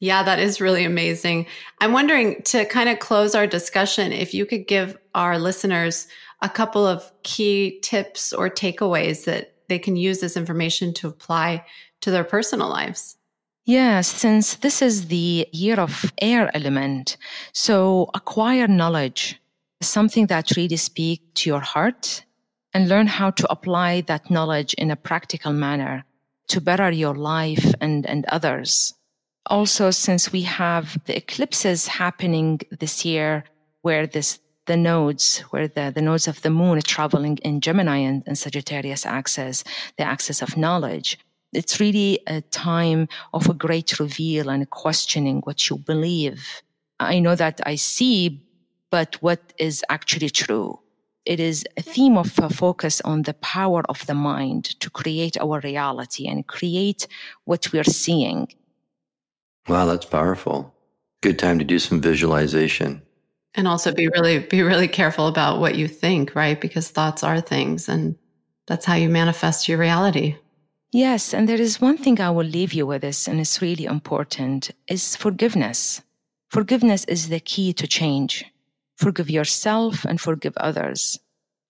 Yeah, 0.00 0.22
that 0.22 0.38
is 0.38 0.60
really 0.60 0.84
amazing. 0.84 1.46
I'm 1.80 1.92
wondering 1.92 2.42
to 2.44 2.64
kind 2.66 2.88
of 2.88 3.00
close 3.00 3.34
our 3.34 3.46
discussion, 3.46 4.12
if 4.12 4.32
you 4.32 4.46
could 4.46 4.68
give 4.68 4.96
our 5.14 5.38
listeners 5.38 6.06
a 6.40 6.48
couple 6.48 6.86
of 6.86 7.10
key 7.24 7.80
tips 7.82 8.32
or 8.32 8.48
takeaways 8.48 9.24
that 9.24 9.54
they 9.68 9.78
can 9.78 9.96
use 9.96 10.20
this 10.20 10.36
information 10.36 10.94
to 10.94 11.08
apply 11.08 11.64
to 12.02 12.10
their 12.10 12.22
personal 12.22 12.68
lives. 12.68 13.17
Yeah, 13.68 14.00
since 14.00 14.54
this 14.54 14.80
is 14.80 15.08
the 15.08 15.46
year 15.52 15.78
of 15.78 16.10
air 16.22 16.50
element, 16.56 17.18
so 17.52 18.08
acquire 18.14 18.66
knowledge, 18.66 19.38
something 19.82 20.26
that 20.28 20.56
really 20.56 20.78
speak 20.78 21.34
to 21.34 21.50
your 21.50 21.60
heart 21.60 22.24
and 22.72 22.88
learn 22.88 23.06
how 23.08 23.30
to 23.32 23.52
apply 23.52 24.00
that 24.06 24.30
knowledge 24.30 24.72
in 24.78 24.90
a 24.90 24.96
practical 24.96 25.52
manner 25.52 26.06
to 26.46 26.62
better 26.62 26.90
your 26.90 27.14
life 27.14 27.74
and, 27.82 28.06
and 28.06 28.24
others. 28.30 28.94
Also, 29.44 29.90
since 29.90 30.32
we 30.32 30.40
have 30.44 30.96
the 31.04 31.18
eclipses 31.18 31.88
happening 31.88 32.60
this 32.80 33.04
year 33.04 33.44
where 33.82 34.06
this 34.06 34.38
the 34.64 34.78
nodes, 34.78 35.40
where 35.50 35.68
the, 35.68 35.92
the 35.94 36.02
nodes 36.02 36.26
of 36.26 36.40
the 36.40 36.50
moon 36.50 36.78
are 36.78 36.82
traveling 36.82 37.36
in 37.38 37.60
Gemini 37.60 37.98
and, 37.98 38.22
and 38.26 38.38
Sagittarius 38.38 39.04
axis, 39.04 39.62
the 39.98 40.04
axis 40.04 40.40
of 40.40 40.56
knowledge 40.56 41.18
it's 41.52 41.80
really 41.80 42.20
a 42.26 42.40
time 42.42 43.08
of 43.32 43.48
a 43.48 43.54
great 43.54 43.98
reveal 43.98 44.48
and 44.48 44.68
questioning 44.70 45.40
what 45.44 45.68
you 45.68 45.78
believe. 45.78 46.62
I 47.00 47.20
know 47.20 47.34
that 47.34 47.60
I 47.64 47.76
see, 47.76 48.42
but 48.90 49.16
what 49.22 49.52
is 49.58 49.84
actually 49.88 50.30
true? 50.30 50.78
It 51.24 51.40
is 51.40 51.64
a 51.76 51.82
theme 51.82 52.16
of 52.16 52.38
a 52.38 52.48
focus 52.48 53.00
on 53.02 53.22
the 53.22 53.34
power 53.34 53.82
of 53.88 54.04
the 54.06 54.14
mind 54.14 54.64
to 54.80 54.88
create 54.90 55.36
our 55.38 55.60
reality 55.60 56.26
and 56.26 56.46
create 56.46 57.06
what 57.44 57.70
we're 57.72 57.84
seeing. 57.84 58.48
Wow, 59.68 59.84
that's 59.84 60.06
powerful. 60.06 60.74
Good 61.20 61.38
time 61.38 61.58
to 61.58 61.64
do 61.64 61.78
some 61.78 62.00
visualization. 62.00 63.02
And 63.54 63.68
also 63.68 63.92
be 63.92 64.08
really 64.08 64.38
be 64.38 64.62
really 64.62 64.88
careful 64.88 65.26
about 65.26 65.60
what 65.60 65.74
you 65.74 65.88
think, 65.88 66.34
right? 66.34 66.58
Because 66.58 66.88
thoughts 66.88 67.22
are 67.22 67.40
things 67.40 67.88
and 67.88 68.16
that's 68.66 68.86
how 68.86 68.94
you 68.94 69.08
manifest 69.08 69.68
your 69.68 69.78
reality. 69.78 70.36
Yes, 70.92 71.34
and 71.34 71.48
there 71.48 71.60
is 71.60 71.80
one 71.80 71.98
thing 71.98 72.18
I 72.18 72.30
will 72.30 72.46
leave 72.46 72.72
you 72.72 72.86
with 72.86 73.02
this, 73.02 73.28
and 73.28 73.40
it's 73.40 73.60
really 73.60 73.84
important, 73.84 74.70
is 74.88 75.16
forgiveness. 75.16 76.00
Forgiveness 76.48 77.04
is 77.04 77.28
the 77.28 77.40
key 77.40 77.74
to 77.74 77.86
change. 77.86 78.44
Forgive 78.96 79.28
yourself 79.28 80.04
and 80.06 80.18
forgive 80.18 80.56
others. 80.56 81.18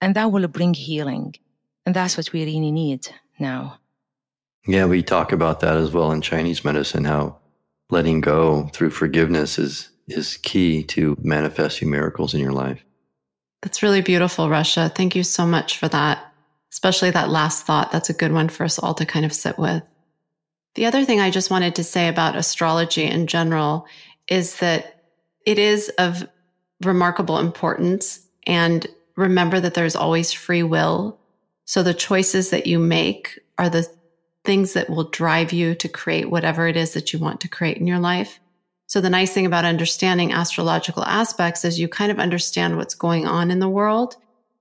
And 0.01 0.15
that 0.15 0.31
will 0.31 0.47
bring 0.47 0.73
healing. 0.73 1.35
And 1.85 1.97
that's 1.97 2.17
what 2.17 2.33
we 2.33 2.45
really 2.45 2.71
need 2.71 3.09
now. 3.41 3.81
Yeah, 4.69 4.87
we 4.87 5.03
talk 5.03 5.33
about 5.33 5.61
that 5.61 5.77
as 5.77 5.93
well 5.93 6.13
in 6.13 6.21
Chinese 6.21 6.65
medicine, 6.65 7.05
how 7.05 7.39
letting 7.91 8.21
go 8.21 8.69
through 8.73 8.91
forgiveness 8.91 9.59
is, 9.59 9.89
is 10.07 10.37
key 10.37 10.85
to 10.85 11.17
manifesting 11.21 11.91
miracles 11.91 12.35
in 12.35 12.41
your 12.41 12.53
life. 12.53 12.85
That's 13.63 13.83
really 13.83 14.03
beautiful, 14.03 14.49
Rasha. 14.49 14.95
Thank 14.95 15.17
you 15.17 15.25
so 15.25 15.45
much 15.45 15.77
for 15.77 15.89
that 15.89 16.28
especially 16.73 17.11
that 17.11 17.31
last 17.31 17.65
thought. 17.65 17.93
That's 17.93 18.11
a 18.11 18.15
good 18.15 18.33
one 18.33 18.49
for 18.49 18.65
us 18.65 18.79
all 18.79 18.95
to 18.95 19.07
kind 19.07 19.25
of 19.25 19.33
sit 19.33 19.59
with. 19.59 19.83
The 20.75 20.87
other 20.87 21.05
thing 21.05 21.21
I 21.21 21.31
just 21.31 21.51
wanted 21.51 21.75
to 21.77 21.85
say 21.85 22.09
about 22.09 22.37
astrology 22.37 23.05
in 23.05 23.27
general 23.27 23.87
is 24.29 24.59
that 24.59 25.03
it 25.47 25.59
is 25.59 25.89
of 25.99 26.27
remarkable 26.83 27.39
importance. 27.39 28.21
And 28.47 28.87
remember 29.17 29.61
that 29.61 29.75
there's 29.75 29.97
always 29.97 30.33
free 30.33 30.63
will. 30.63 31.19
So 31.65 31.83
the 31.83 31.95
choices 31.95 32.51
that 32.51 32.67
you 32.67 32.79
make 32.79 33.39
are 33.59 33.69
the 33.69 33.89
things 34.45 34.75
that 34.75 34.89
will 34.89 35.11
drive 35.11 35.53
you 35.53 35.75
to 35.75 35.89
create 35.89 36.31
whatever 36.31 36.69
it 36.69 36.77
is 36.77 36.93
that 36.93 37.13
you 37.13 37.19
want 37.19 37.41
to 37.41 37.49
create 37.49 37.79
in 37.79 37.87
your 37.87 37.99
life. 37.99 38.39
So 38.87 39.01
the 39.01 39.11
nice 39.11 39.33
thing 39.33 39.45
about 39.45 39.67
understanding 39.67 40.33
astrological 40.33 41.05
aspects 41.05 41.65
is 41.65 41.79
you 41.79 41.89
kind 41.89 42.11
of 42.11 42.19
understand 42.19 42.77
what's 42.77 42.95
going 42.95 43.27
on 43.27 43.51
in 43.51 43.59
the 43.59 43.69
world 43.69 44.17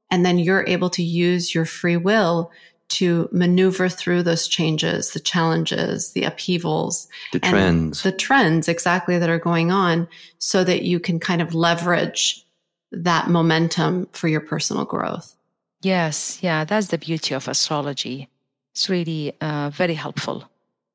and 0.09 0.25
then 0.25 0.39
you're 0.39 0.65
able 0.67 0.89
to 0.91 1.03
use 1.03 1.53
your 1.53 1.65
free 1.65 1.97
will 1.97 2.51
to 2.89 3.27
maneuver 3.31 3.89
through 3.89 4.23
those 4.23 4.47
changes, 4.47 5.11
the 5.11 5.19
challenges, 5.19 6.13
the 6.13 6.23
upheavals, 6.23 7.07
the 7.33 7.39
trends, 7.39 8.03
the 8.03 8.11
trends 8.11 8.69
exactly 8.69 9.17
that 9.17 9.29
are 9.29 9.39
going 9.39 9.71
on 9.71 10.07
so 10.39 10.63
that 10.63 10.83
you 10.83 10.99
can 10.99 11.19
kind 11.19 11.41
of 11.41 11.53
leverage 11.53 12.45
that 12.91 13.29
momentum 13.29 14.07
for 14.13 14.29
your 14.29 14.39
personal 14.39 14.85
growth. 14.85 15.35
Yes. 15.81 16.39
Yeah. 16.41 16.63
That's 16.63 16.87
the 16.87 16.97
beauty 16.97 17.35
of 17.35 17.47
astrology. 17.47 18.29
It's 18.71 18.89
really 18.89 19.35
uh, 19.41 19.69
very 19.71 19.93
helpful. 19.93 20.49